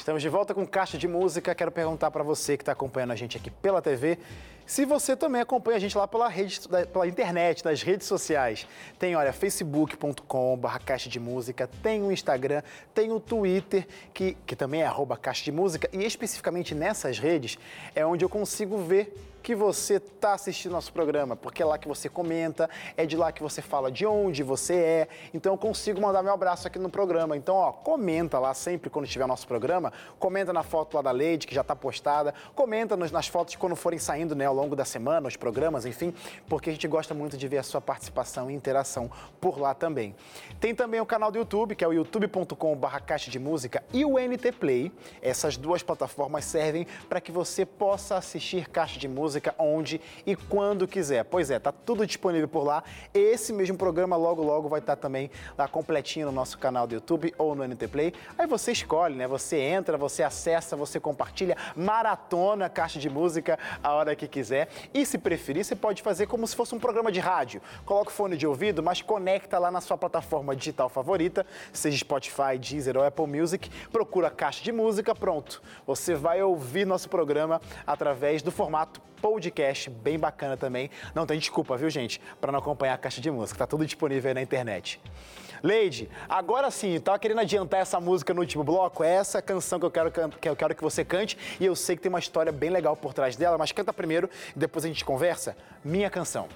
Estamos 0.03 0.21
de 0.21 0.29
volta 0.29 0.53
com 0.53 0.67
Caixa 0.67 0.99
de 0.99 1.07
Música. 1.07 1.55
Quero 1.55 1.71
perguntar 1.71 2.11
para 2.11 2.25
você 2.25 2.57
que 2.57 2.63
está 2.63 2.73
acompanhando 2.73 3.13
a 3.13 3.15
gente 3.15 3.37
aqui 3.37 3.53
pela 3.53 3.81
TV, 3.81 4.19
se 4.67 4.85
você 4.85 5.15
também 5.15 5.41
acompanha 5.41 5.77
a 5.77 5.81
gente 5.81 5.97
lá 5.97 6.09
pela 6.09 6.29
rede, 6.29 6.61
pela 6.93 7.07
internet, 7.07 7.65
nas 7.65 7.83
redes 7.83 8.09
sociais. 8.09 8.67
Tem, 8.99 9.15
olha, 9.15 9.33
facebook.com.br 9.33 10.79
Caixa 10.85 11.09
de 11.09 11.21
Música, 11.21 11.71
tem 11.85 12.03
o 12.03 12.11
Instagram, 12.11 12.63
tem 12.93 13.13
o 13.13 13.21
Twitter, 13.21 13.87
que, 14.13 14.37
que 14.45 14.57
também 14.57 14.83
é 14.83 14.87
arroba 14.87 15.17
Caixa 15.17 15.45
de 15.45 15.53
Música, 15.53 15.89
e 15.93 16.05
especificamente 16.05 16.75
nessas 16.75 17.21
redes 17.21 17.57
é 17.95 18.05
onde 18.05 18.25
eu 18.25 18.29
consigo 18.29 18.79
ver 18.79 19.17
que 19.43 19.55
você 19.55 19.95
está 19.95 20.35
assistindo 20.35 20.73
nosso 20.73 20.93
programa, 20.93 21.35
porque 21.35 21.63
é 21.63 21.67
lá 21.67 21.77
que 21.77 21.89
você 21.89 22.09
comenta, 22.09 22.71
é 22.97 23.05
de 23.05 23.17
lá 23.17 23.33
que 23.33 23.43
você 23.43 23.61
fala 23.61 23.91
de 23.91 24.07
onde 24.07 24.43
você 24.43 24.75
é. 24.75 25.09
Então 25.35 25.53
eu 25.53 25.59
consigo 25.59 26.01
mandar 26.01 26.23
meu 26.23 26.33
abraço 26.33 26.67
aqui 26.67 26.79
no 26.79 26.89
programa. 26.89 27.37
Então, 27.37 27.57
ó, 27.57 27.73
comenta 27.73 28.39
lá 28.39 28.55
sempre 28.55 28.89
quando 28.89 29.07
tiver 29.07 29.27
nosso 29.27 29.47
programa, 29.47 29.93
comenta 30.19 30.53
na 30.53 30.63
foto 30.63 30.95
lá 30.95 31.03
da 31.03 31.11
Leide, 31.11 31.47
que 31.47 31.55
já 31.55 31.63
está 31.63 31.75
postada, 31.75 32.33
comenta 32.55 32.97
nos, 32.97 33.11
nas 33.11 33.27
fotos 33.27 33.57
quando 33.57 33.75
forem 33.75 33.99
saindo 33.99 34.35
né, 34.37 34.47
ao 34.47 34.55
longo 34.55 34.77
da 34.77 34.85
semana, 34.85 35.27
os 35.27 35.37
programas, 35.37 35.85
enfim, 35.85 36.15
porque 36.49 36.71
a 36.71 36.73
gente 36.73 36.87
gosta 36.87 37.13
muito 37.13 37.37
de 37.37 37.49
ver 37.49 37.59
a 37.59 37.63
sua 37.63 37.81
participação 37.81 38.51
e 38.51 38.55
interação 38.55 39.11
por 39.41 39.59
lá 39.59 39.75
também. 39.75 40.15
Tem 40.61 40.75
também 40.75 41.01
o 41.01 41.07
canal 41.07 41.33
do 41.33 41.39
YouTube, 41.39 41.75
que 41.75 41.85
é 41.85 41.89
o 41.89 41.93
youtube.com.br 41.93 43.01
Caixa 43.05 43.31
de 43.31 43.39
Música 43.39 43.83
e 43.93 44.05
o 44.05 44.19
NT 44.19 44.53
Play. 44.53 44.93
Essas 45.21 45.57
duas 45.57 45.83
plataformas 45.83 46.45
servem 46.45 46.87
para 47.09 47.21
que 47.21 47.33
você 47.33 47.67
possa 47.67 48.17
assistir 48.17 48.69
Caixa 48.69 48.99
de 49.01 49.09
Música 49.09 49.32
música 49.33 49.55
onde 49.59 49.99
e 50.27 50.37
quando 50.37 50.87
quiser. 50.87 51.25
Pois 51.25 51.51
é, 51.51 51.59
tá 51.59 51.73
tudo 51.73 52.07
disponível 52.07 52.49
por 52.49 52.65
lá. 52.65 52.85
Esse 53.15 53.53
mesmo 53.53 53.79
programa 53.79 54.15
logo 54.15 54.43
logo 54.43 54.69
vai 54.69 54.81
estar 54.81 54.97
tá 54.97 55.03
também 55.03 55.31
lá 55.57 55.67
completinho 55.67 56.27
no 56.27 56.33
nosso 56.33 56.59
canal 56.59 56.87
do 56.87 56.95
YouTube 56.95 57.33
ou 57.39 57.55
no 57.55 57.67
NT 57.67 57.89
Play. 57.89 58.13
Aí 58.37 58.47
você 58.47 58.73
escolhe, 58.73 59.15
né? 59.15 59.27
Você 59.27 59.59
entra, 59.59 59.97
você 59.97 60.23
acessa, 60.23 60.77
você 60.77 61.01
compartilha, 61.01 61.57
maratona 61.75 62.69
caixa 62.69 62.99
de 62.99 63.09
música 63.09 63.59
a 63.83 63.95
hora 63.95 64.15
que 64.15 64.29
quiser. 64.29 64.69
E 64.93 65.07
se 65.07 65.17
preferir, 65.17 65.65
você 65.65 65.75
pode 65.75 66.03
fazer 66.03 66.27
como 66.27 66.47
se 66.47 66.55
fosse 66.55 66.75
um 66.75 66.79
programa 66.79 67.11
de 67.11 67.21
rádio. 67.21 67.63
Coloca 67.87 68.11
o 68.11 68.13
fone 68.13 68.37
de 68.37 68.47
ouvido, 68.47 68.83
mas 68.83 69.01
conecta 69.01 69.59
lá 69.59 69.71
na 69.71 69.81
sua 69.81 69.97
plataforma 69.97 70.55
digital 70.55 70.91
favorita, 70.91 71.47
seja 71.73 71.97
Spotify, 71.97 72.59
Deezer 72.59 72.99
ou 72.99 73.05
Apple 73.05 73.27
Music, 73.27 73.71
procura 73.91 74.29
a 74.29 74.31
caixa 74.31 74.63
de 74.63 74.73
música, 74.73 75.15
pronto. 75.15 75.63
Você 75.87 76.15
vai 76.15 76.43
ouvir 76.43 76.87
nosso 76.87 77.09
programa 77.09 77.63
através 77.87 78.43
do 78.43 78.51
formato 78.51 79.01
podcast 79.23 79.89
bem 79.89 80.19
bacana 80.19 80.57
também. 80.57 80.91
Não 81.15 81.25
tem 81.25 81.39
desculpa, 81.39 81.77
viu, 81.77 81.89
gente, 81.89 82.21
para 82.41 82.51
não 82.51 82.59
acompanhar 82.59 82.95
a 82.95 82.99
caixa 82.99 83.21
de 83.21 83.31
música. 83.31 83.61
Tá 83.61 83.67
tudo 83.67 83.87
disponível 83.87 84.29
aí 84.29 84.35
na 84.35 84.43
internet. 84.43 85.01
Leide, 85.63 86.11
agora 86.29 86.69
sim, 86.73 86.99
tava 86.99 87.21
querendo 87.21 87.41
adiantar 87.41 87.81
essa 87.81 88.01
música 88.01 88.35
no 88.35 88.41
último 88.41 88.65
bloco. 88.65 89.05
É 89.05 89.11
essa 89.15 89.41
canção 89.41 89.79
que 89.79 89.87
eu 89.87 89.91
quero 89.91 90.11
que 90.11 90.49
eu 90.49 90.57
quero 90.57 90.75
que 90.75 90.83
você 90.83 91.05
cante 91.05 91.39
e 91.61 91.65
eu 91.65 91.77
sei 91.77 91.95
que 91.95 92.03
tem 92.03 92.11
uma 92.11 92.19
história 92.19 92.51
bem 92.51 92.69
legal 92.69 92.97
por 92.97 93.15
trás 93.15 93.37
dela, 93.37 93.57
mas 93.57 93.71
canta 93.71 93.93
primeiro 93.93 94.29
e 94.57 94.59
depois 94.59 94.85
a 94.85 94.89
gente 94.89 95.05
conversa. 95.05 95.57
Minha 95.85 96.11
canção. 96.11 96.49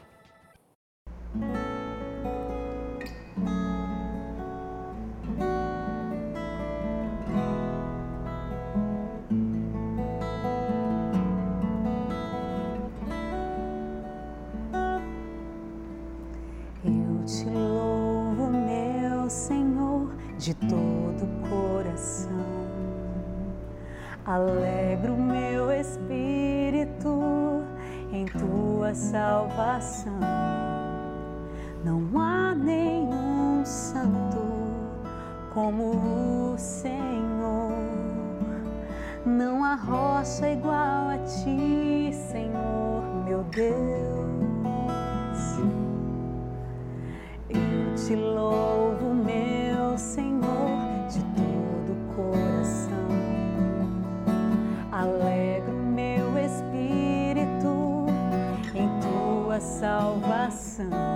De 20.47 20.55
todo 20.55 21.27
coração. 21.51 22.31
Alegro 24.25 25.17
meu 25.17 25.73
espírito 25.73 27.65
em 28.13 28.27
tua 28.27 28.95
salvação. 28.95 30.21
Não 31.85 32.21
há 32.21 32.55
nenhum 32.55 33.65
santo 33.65 34.39
como 35.53 36.53
o 36.53 36.55
Senhor. 36.57 37.73
Não 39.25 39.65
há 39.65 39.75
rocha 39.75 40.49
igual 40.49 41.09
a 41.09 41.19
ti, 41.19 42.13
Senhor, 42.13 43.03
meu 43.25 43.43
Deus. 43.51 44.37
Eu 47.49 47.95
te 47.97 48.15
louvo, 48.15 48.96
salvação. 59.81 61.16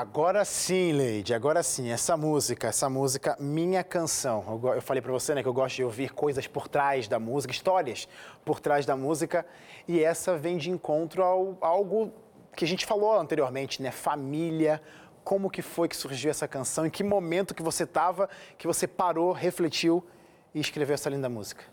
Agora 0.00 0.44
sim, 0.44 0.92
Leide, 0.92 1.34
agora 1.34 1.60
sim, 1.60 1.90
essa 1.90 2.16
música, 2.16 2.68
essa 2.68 2.88
música 2.88 3.36
Minha 3.40 3.82
Canção. 3.82 4.60
Eu, 4.62 4.74
eu 4.74 4.80
falei 4.80 5.02
para 5.02 5.10
você, 5.10 5.34
né, 5.34 5.42
que 5.42 5.48
eu 5.48 5.52
gosto 5.52 5.74
de 5.74 5.82
ouvir 5.82 6.12
coisas 6.12 6.46
por 6.46 6.68
trás 6.68 7.08
da 7.08 7.18
música, 7.18 7.52
histórias 7.52 8.06
por 8.44 8.60
trás 8.60 8.86
da 8.86 8.96
música, 8.96 9.44
e 9.88 10.00
essa 10.00 10.38
vem 10.38 10.56
de 10.56 10.70
encontro 10.70 11.24
ao 11.24 11.58
algo 11.60 12.12
que 12.54 12.64
a 12.64 12.68
gente 12.68 12.86
falou 12.86 13.18
anteriormente, 13.18 13.82
né, 13.82 13.90
família, 13.90 14.80
como 15.24 15.50
que 15.50 15.62
foi 15.62 15.88
que 15.88 15.96
surgiu 15.96 16.30
essa 16.30 16.46
canção, 16.46 16.86
em 16.86 16.90
que 16.90 17.02
momento 17.02 17.52
que 17.52 17.60
você 17.60 17.82
estava, 17.82 18.30
que 18.56 18.68
você 18.68 18.86
parou, 18.86 19.32
refletiu 19.32 20.06
e 20.54 20.60
escreveu 20.60 20.94
essa 20.94 21.10
linda 21.10 21.28
música? 21.28 21.64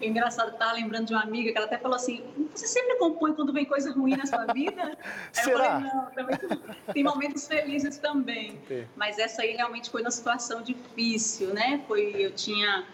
É 0.00 0.06
engraçado, 0.06 0.52
estar 0.52 0.72
lembrando 0.72 1.06
de 1.06 1.14
uma 1.14 1.22
amiga 1.22 1.50
que 1.50 1.56
ela 1.56 1.66
até 1.66 1.78
falou 1.78 1.96
assim: 1.96 2.22
você 2.54 2.66
sempre 2.66 2.96
compõe 2.96 3.32
quando 3.34 3.52
vem 3.52 3.64
coisa 3.64 3.92
ruim 3.92 4.16
na 4.16 4.26
sua 4.26 4.44
vida? 4.52 4.96
Será? 5.32 5.54
eu 5.54 5.58
falei, 5.58 5.92
não, 5.92 6.10
também 6.10 6.38
tem 6.92 7.04
momentos 7.04 7.46
felizes 7.48 7.98
também. 7.98 8.60
Mas 8.94 9.18
essa 9.18 9.42
aí 9.42 9.56
realmente 9.56 9.90
foi 9.90 10.02
uma 10.02 10.10
situação 10.10 10.62
difícil, 10.62 11.54
né? 11.54 11.82
Foi, 11.86 12.14
eu 12.18 12.32
tinha. 12.32 12.86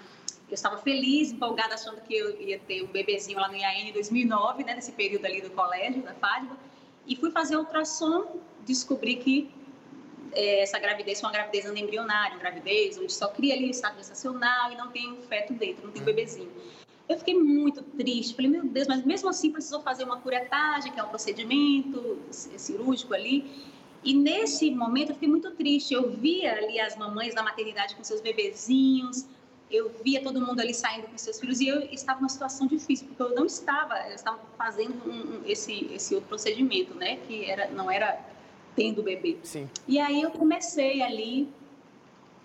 Eu 0.49 0.55
estava 0.55 0.77
feliz, 0.79 1.33
empolgada, 1.33 1.75
achando 1.75 2.01
que 2.03 2.15
eu 2.15 2.39
ia 2.41 2.59
ter 2.59 2.83
um 2.83 2.89
bebezinho 2.89 3.39
lá 3.39 3.49
no 3.49 3.57
IAN 3.57 3.89
em 3.89 3.93
2009, 3.93 4.65
né, 4.65 4.75
nesse 4.75 4.93
período 4.93 5.25
ali 5.25 5.41
do 5.41 5.49
colégio, 5.51 6.03
da 6.03 6.13
Fátima. 6.13 6.59
E 7.07 7.17
fui 7.17 7.31
fazer 7.31 7.57
ultrassom, 7.57 8.39
descobri 8.67 9.17
que 9.17 9.51
é, 10.33 10.61
essa 10.61 10.79
gravidez 10.79 11.21
foi 11.21 11.29
uma 11.29 11.33
gravidez 11.33 11.65
embrionária, 11.65 12.35
uma 12.35 12.41
gravidez 12.41 12.99
onde 12.99 13.13
só 13.13 13.29
cria 13.29 13.55
ali 13.55 13.67
o 13.67 13.71
estado 13.71 13.97
gestacional 13.97 14.73
e 14.73 14.77
não 14.77 14.91
tem 14.91 15.11
um 15.11 15.23
feto 15.23 15.53
dentro, 15.55 15.87
não 15.87 15.93
tem 15.93 16.03
um 16.03 16.05
bebezinho. 16.05 16.53
Eu 17.13 17.19
fiquei 17.19 17.35
muito 17.35 17.83
triste, 17.83 18.35
falei, 18.35 18.51
meu 18.51 18.65
Deus, 18.65 18.89
mas 18.89 19.05
mesmo 19.05 19.29
assim 19.29 19.51
precisou 19.51 19.81
fazer 19.83 20.05
uma 20.05 20.19
curetagem, 20.19 20.93
que 20.93 20.99
é 20.99 21.03
um 21.03 21.09
procedimento 21.09 22.19
cirúrgico 22.31 23.13
ali. 23.13 23.45
E 24.03 24.15
nesse 24.15 24.71
momento 24.71 25.11
eu 25.11 25.15
fiquei 25.15 25.29
muito 25.29 25.51
triste. 25.53 25.95
Eu 25.95 26.11
via 26.11 26.55
ali 26.55 26.81
as 26.81 26.97
mamães 26.97 27.35
da 27.35 27.43
maternidade 27.43 27.95
com 27.95 28.03
seus 28.03 28.21
bebezinhos, 28.21 29.27
eu 29.71 29.91
via 30.05 30.23
todo 30.23 30.41
mundo 30.41 30.61
ali 30.61 30.75
saindo 30.75 31.07
com 31.07 31.17
seus 31.17 31.41
filhos 31.41 31.61
e 31.61 31.67
eu 31.67 31.81
estava 31.85 32.21
numa 32.21 32.29
situação 32.29 32.67
difícil, 32.67 33.09
porque 33.09 33.23
eu 33.23 33.35
não 33.35 33.47
estava, 33.47 33.99
eu 34.09 34.15
estava 34.15 34.39
fazendo 34.59 34.95
um, 35.09 35.37
um, 35.37 35.43
esse, 35.47 35.91
esse 35.95 36.15
outro 36.15 36.29
procedimento, 36.29 36.95
né, 36.95 37.17
que 37.27 37.45
era, 37.45 37.71
não 37.71 37.91
era 37.91 38.21
tendo 38.77 39.03
bebê. 39.03 39.39
Sim. 39.43 39.69
E 39.89 39.99
aí 39.99 40.21
eu 40.21 40.31
comecei 40.31 41.03
ali 41.03 41.49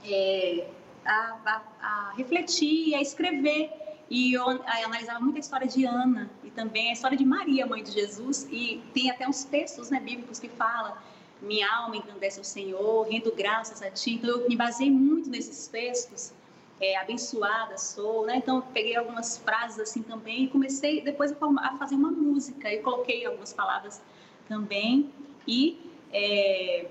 é, 0.06 0.68
a, 1.06 1.38
a, 1.46 1.62
a 1.82 2.14
refletir, 2.16 2.96
a 2.96 3.02
escrever 3.02 3.87
e 4.10 4.34
eu 4.34 4.44
analisava 4.48 5.20
muito 5.20 5.36
a 5.36 5.40
história 5.40 5.68
de 5.68 5.86
Ana 5.86 6.30
e 6.44 6.50
também 6.50 6.90
a 6.90 6.94
história 6.94 7.18
de 7.18 7.26
Maria, 7.26 7.66
mãe 7.66 7.84
de 7.84 7.92
Jesus, 7.92 8.48
e 8.50 8.82
tem 8.94 9.12
até 9.12 9.28
uns 9.28 9.44
textos 9.44 9.90
né, 9.90 10.00
bíblicos 10.00 10.40
que 10.40 10.48
falam 10.48 10.94
minha 11.42 11.70
alma 11.72 11.96
engrandece 11.96 12.40
o 12.40 12.44
Senhor, 12.44 13.08
rendo 13.08 13.32
graças 13.36 13.82
a 13.82 13.92
Ti. 13.92 14.16
Então, 14.16 14.30
eu 14.30 14.50
me 14.50 14.56
baseei 14.56 14.90
muito 14.90 15.30
nesses 15.30 15.68
textos, 15.68 16.34
é, 16.80 16.98
abençoada 16.98 17.78
sou, 17.78 18.26
né? 18.26 18.38
Então, 18.38 18.62
peguei 18.74 18.96
algumas 18.96 19.38
frases 19.38 19.80
assim 19.80 20.02
também 20.02 20.46
e 20.46 20.48
comecei 20.48 21.02
depois 21.02 21.36
a 21.60 21.78
fazer 21.78 21.96
uma 21.96 22.12
música. 22.12 22.72
E 22.72 22.80
coloquei 22.80 23.26
algumas 23.26 23.54
palavras 23.54 24.02
também 24.48 25.12
e 25.48 25.80
é, 26.12 26.88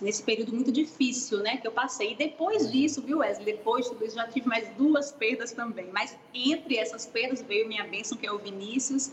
nesse 0.00 0.22
período 0.22 0.52
muito 0.52 0.72
difícil, 0.72 1.38
né, 1.38 1.56
que 1.56 1.66
eu 1.66 1.72
passei. 1.72 2.12
E 2.12 2.14
depois 2.14 2.70
disso, 2.70 3.02
viu, 3.02 3.18
Wesley, 3.18 3.44
depois 3.44 3.84
de 3.84 3.92
tudo 3.92 4.04
isso, 4.04 4.16
já 4.16 4.26
tive 4.26 4.48
mais 4.48 4.68
duas 4.76 5.12
perdas 5.12 5.52
também. 5.52 5.90
Mas 5.92 6.16
entre 6.34 6.76
essas 6.76 7.06
perdas 7.06 7.42
veio 7.42 7.68
minha 7.68 7.84
bênção, 7.84 8.16
que 8.16 8.26
é 8.26 8.32
o 8.32 8.38
Vinícius, 8.38 9.12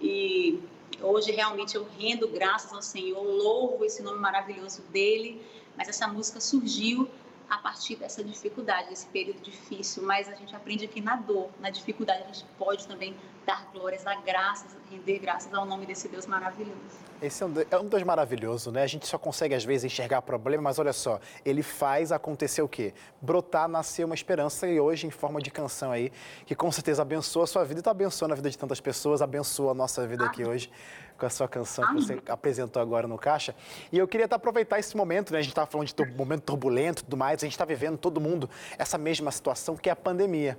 e 0.00 0.60
hoje 1.00 1.32
realmente 1.32 1.74
eu 1.74 1.86
rendo 1.98 2.28
graças 2.28 2.72
ao 2.72 2.82
Senhor, 2.82 3.22
louvo 3.22 3.84
esse 3.84 4.02
nome 4.02 4.20
maravilhoso 4.20 4.82
dele, 4.90 5.42
mas 5.76 5.88
essa 5.88 6.06
música 6.06 6.40
surgiu 6.40 7.08
a 7.48 7.58
partir 7.58 7.96
dessa 7.96 8.22
dificuldade, 8.22 8.88
desse 8.88 9.06
período 9.06 9.40
difícil, 9.40 10.02
mas 10.02 10.28
a 10.28 10.34
gente 10.34 10.54
aprende 10.54 10.86
que 10.88 11.00
na 11.00 11.16
dor, 11.16 11.48
na 11.60 11.70
dificuldade, 11.70 12.22
a 12.22 12.26
gente 12.26 12.44
pode 12.58 12.86
também 12.86 13.14
dar 13.46 13.70
glórias, 13.72 14.02
dar 14.02 14.20
graças, 14.22 14.76
render 14.90 15.20
graças 15.20 15.52
ao 15.54 15.64
nome 15.64 15.86
desse 15.86 16.08
Deus 16.08 16.26
maravilhoso. 16.26 16.74
Esse 17.22 17.42
é 17.42 17.46
um, 17.46 17.54
é 17.70 17.78
um 17.78 17.86
Deus 17.86 18.02
maravilhoso, 18.02 18.72
né? 18.72 18.82
A 18.82 18.86
gente 18.86 19.06
só 19.06 19.16
consegue 19.16 19.54
às 19.54 19.64
vezes 19.64 19.84
enxergar 19.84 20.20
problema, 20.22 20.64
mas 20.64 20.78
olha 20.78 20.92
só, 20.92 21.20
ele 21.44 21.62
faz 21.62 22.10
acontecer 22.10 22.62
o 22.62 22.68
quê? 22.68 22.92
Brotar, 23.20 23.68
nascer 23.68 24.04
uma 24.04 24.14
esperança 24.14 24.66
e 24.66 24.80
hoje 24.80 25.06
em 25.06 25.10
forma 25.10 25.40
de 25.40 25.50
canção 25.50 25.92
aí, 25.92 26.12
que 26.44 26.54
com 26.54 26.70
certeza 26.72 27.02
abençoa 27.02 27.44
a 27.44 27.46
sua 27.46 27.64
vida 27.64 27.78
e 27.78 27.80
está 27.80 27.92
abençoando 27.92 28.32
a 28.32 28.36
vida 28.36 28.50
de 28.50 28.58
tantas 28.58 28.80
pessoas, 28.80 29.22
abençoa 29.22 29.70
a 29.70 29.74
nossa 29.74 30.06
vida 30.06 30.26
aqui 30.26 30.44
hoje 30.44 30.70
com 31.16 31.26
a 31.26 31.30
sua 31.30 31.48
canção 31.48 31.86
que 31.88 31.94
você 31.94 32.18
apresentou 32.28 32.80
agora 32.80 33.06
no 33.08 33.18
Caixa. 33.18 33.54
E 33.90 33.98
eu 33.98 34.06
queria 34.06 34.26
aproveitar 34.30 34.78
esse 34.78 34.96
momento, 34.96 35.32
né? 35.32 35.38
A 35.38 35.42
gente 35.42 35.52
estava 35.52 35.66
falando 35.66 35.88
de 35.88 36.16
momento 36.16 36.42
turbulento 36.42 37.02
e 37.02 37.04
tudo 37.04 37.16
mais, 37.16 37.42
a 37.42 37.46
gente 37.46 37.52
está 37.52 37.64
vivendo 37.64 37.96
todo 37.98 38.20
mundo 38.20 38.48
essa 38.78 38.98
mesma 38.98 39.30
situação 39.30 39.76
que 39.76 39.88
é 39.88 39.92
a 39.92 39.96
pandemia. 39.96 40.58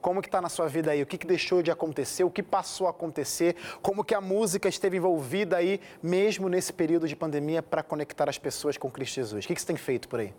Como 0.00 0.22
que 0.22 0.28
está 0.28 0.40
na 0.40 0.48
sua 0.48 0.68
vida 0.68 0.92
aí? 0.92 1.02
O 1.02 1.06
que, 1.06 1.18
que 1.18 1.26
deixou 1.26 1.62
de 1.62 1.70
acontecer? 1.70 2.22
O 2.22 2.30
que 2.30 2.42
passou 2.42 2.86
a 2.86 2.90
acontecer? 2.90 3.56
Como 3.82 4.04
que 4.04 4.14
a 4.14 4.20
música 4.20 4.68
esteve 4.68 4.98
envolvida 4.98 5.56
aí, 5.56 5.80
mesmo 6.02 6.48
nesse 6.48 6.72
período 6.72 7.08
de 7.08 7.16
pandemia, 7.16 7.62
para 7.62 7.82
conectar 7.82 8.28
as 8.28 8.38
pessoas 8.38 8.76
com 8.76 8.90
Cristo 8.90 9.16
Jesus? 9.16 9.44
O 9.44 9.48
que, 9.48 9.54
que 9.54 9.60
você 9.60 9.66
tem 9.66 9.76
feito 9.76 10.08
por 10.08 10.20
aí? 10.20 10.32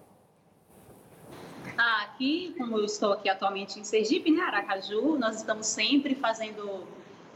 Ah, 1.78 2.04
aqui, 2.04 2.56
como 2.58 2.78
eu 2.78 2.86
estou 2.86 3.14
aqui 3.14 3.30
atualmente 3.30 3.80
em 3.80 3.84
Sergipe, 3.84 4.32
né, 4.32 4.42
Aracaju, 4.42 5.18
nós 5.18 5.36
estamos 5.36 5.68
sempre 5.68 6.16
fazendo 6.16 6.88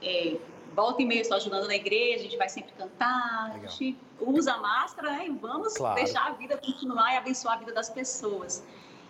é, 0.01 0.37
volta 0.75 1.01
e 1.01 1.05
meia 1.05 1.21
estou 1.21 1.37
ajudando 1.37 1.67
na 1.67 1.75
igreja, 1.75 2.19
a 2.19 2.23
gente 2.23 2.37
vai 2.37 2.49
sempre 2.49 2.71
cantar, 2.73 3.51
Legal. 3.53 3.65
a 3.65 3.67
gente 3.67 3.97
usa 4.19 4.57
máscara 4.57 5.11
né, 5.11 5.27
e 5.27 5.29
vamos 5.31 5.73
claro. 5.73 5.95
deixar 5.95 6.27
a 6.27 6.31
vida 6.31 6.57
continuar 6.57 7.13
e 7.13 7.17
abençoar 7.17 7.55
a 7.55 7.59
vida 7.59 7.73
das 7.73 7.89
pessoas. 7.89 8.63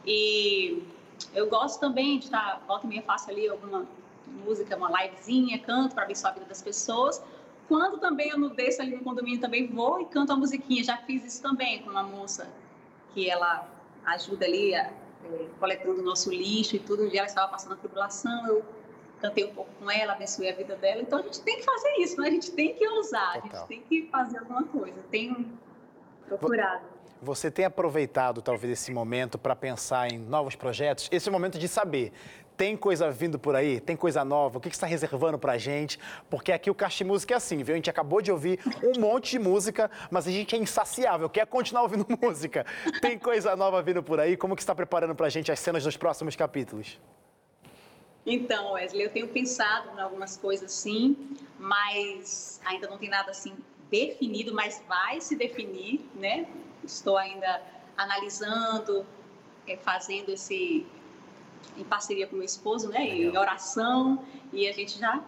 E 0.05 0.83
eu 1.33 1.49
gosto 1.49 1.79
também 1.79 2.19
de 2.19 2.25
estar, 2.25 2.61
volta 2.67 2.85
e 2.85 2.89
meia 2.89 3.03
faço 3.03 3.29
ali 3.29 3.47
alguma 3.47 3.85
música, 4.45 4.75
uma 4.75 5.03
livezinha, 5.03 5.59
canto 5.59 5.93
para 5.93 6.03
abençoar 6.03 6.31
a 6.31 6.35
vida 6.35 6.45
das 6.47 6.61
pessoas. 6.61 7.21
Quando 7.67 7.99
também 7.99 8.29
eu 8.29 8.39
não 8.39 8.49
desço 8.49 8.81
ali 8.81 8.95
no 8.95 9.03
condomínio, 9.03 9.39
também 9.39 9.67
vou 9.67 10.01
e 10.01 10.05
canto 10.05 10.33
a 10.33 10.35
musiquinha. 10.35 10.83
Já 10.83 10.97
fiz 10.97 11.23
isso 11.23 11.41
também 11.41 11.81
com 11.83 11.89
uma 11.89 12.03
moça 12.03 12.49
que 13.13 13.29
ela 13.29 13.67
ajuda 14.05 14.45
ali 14.45 14.73
a, 14.73 14.91
é, 15.23 15.45
coletando 15.59 16.01
o 16.01 16.03
nosso 16.03 16.29
lixo 16.31 16.75
e 16.75 16.79
tudo. 16.79 17.03
Um 17.03 17.09
dia 17.09 17.19
ela 17.19 17.27
estava 17.27 17.51
passando 17.51 17.73
a 17.73 17.77
tribulação, 17.77 18.47
eu 18.47 18.65
cantei 19.21 19.45
um 19.45 19.53
pouco 19.53 19.69
com 19.79 19.89
ela, 19.89 20.13
abençoei 20.13 20.49
a 20.49 20.55
vida 20.55 20.75
dela. 20.75 21.01
Então 21.01 21.19
a 21.19 21.21
gente 21.21 21.41
tem 21.41 21.57
que 21.57 21.63
fazer 21.63 21.89
isso, 21.99 22.19
né? 22.19 22.27
A 22.27 22.31
gente 22.31 22.51
tem 22.51 22.73
que 22.73 22.87
ousar, 22.87 23.41
Total. 23.41 23.51
a 23.51 23.57
gente 23.59 23.67
tem 23.67 23.81
que 23.81 24.09
fazer 24.11 24.39
alguma 24.39 24.63
coisa. 24.63 24.95
Tenho 25.11 25.47
procurado. 26.27 26.85
Você 27.21 27.51
tem 27.51 27.65
aproveitado 27.65 28.41
talvez 28.41 28.73
esse 28.73 28.91
momento 28.91 29.37
para 29.37 29.55
pensar 29.55 30.11
em 30.11 30.17
novos 30.17 30.55
projetos? 30.55 31.07
Esse 31.11 31.29
momento 31.29 31.59
de 31.59 31.67
saber. 31.67 32.11
Tem 32.57 32.75
coisa 32.75 33.09
vindo 33.11 33.39
por 33.39 33.55
aí? 33.55 33.79
Tem 33.79 33.95
coisa 33.95 34.25
nova? 34.25 34.57
O 34.57 34.61
que, 34.61 34.69
que 34.69 34.75
está 34.75 34.87
reservando 34.87 35.37
para 35.37 35.53
a 35.53 35.57
gente? 35.57 35.99
Porque 36.29 36.51
aqui 36.51 36.69
o 36.69 36.75
Caixa 36.75 37.05
Música 37.05 37.33
é 37.35 37.37
assim, 37.37 37.63
viu? 37.63 37.73
A 37.73 37.75
gente 37.75 37.89
acabou 37.89 38.21
de 38.21 38.31
ouvir 38.31 38.59
um 38.83 38.99
monte 38.99 39.31
de 39.31 39.39
música, 39.39 39.89
mas 40.09 40.27
a 40.27 40.31
gente 40.31 40.55
é 40.55 40.59
insaciável, 40.59 41.29
quer 41.29 41.45
continuar 41.45 41.83
ouvindo 41.83 42.05
música. 42.21 42.65
Tem 43.01 43.17
coisa 43.17 43.55
nova 43.55 43.81
vindo 43.81 44.01
por 44.03 44.19
aí? 44.19 44.35
Como 44.35 44.55
que 44.55 44.61
está 44.61 44.75
preparando 44.75 45.15
para 45.15 45.27
a 45.27 45.29
gente 45.29 45.51
as 45.51 45.59
cenas 45.59 45.83
dos 45.83 45.97
próximos 45.97 46.35
capítulos? 46.35 46.99
Então, 48.25 48.73
Wesley, 48.73 49.03
eu 49.03 49.09
tenho 49.09 49.27
pensado 49.27 49.89
em 49.97 49.99
algumas 49.99 50.37
coisas 50.37 50.71
sim, 50.71 51.35
mas 51.57 52.61
ainda 52.63 52.87
não 52.87 52.97
tem 52.97 53.09
nada 53.09 53.31
assim 53.31 53.55
definido, 53.89 54.53
mas 54.53 54.83
vai 54.87 55.19
se 55.19 55.35
definir, 55.35 56.01
né? 56.15 56.47
Estou 56.83 57.17
ainda 57.17 57.61
analisando, 57.97 59.05
é, 59.67 59.75
fazendo 59.77 60.29
esse 60.29 60.85
em 61.77 61.83
parceria 61.83 62.27
com 62.27 62.35
meu 62.35 62.45
esposo, 62.45 62.89
né? 62.89 63.07
Em 63.07 63.35
oração 63.37 64.23
e 64.51 64.67
a 64.67 64.71
gente 64.71 64.99
já 64.99 65.23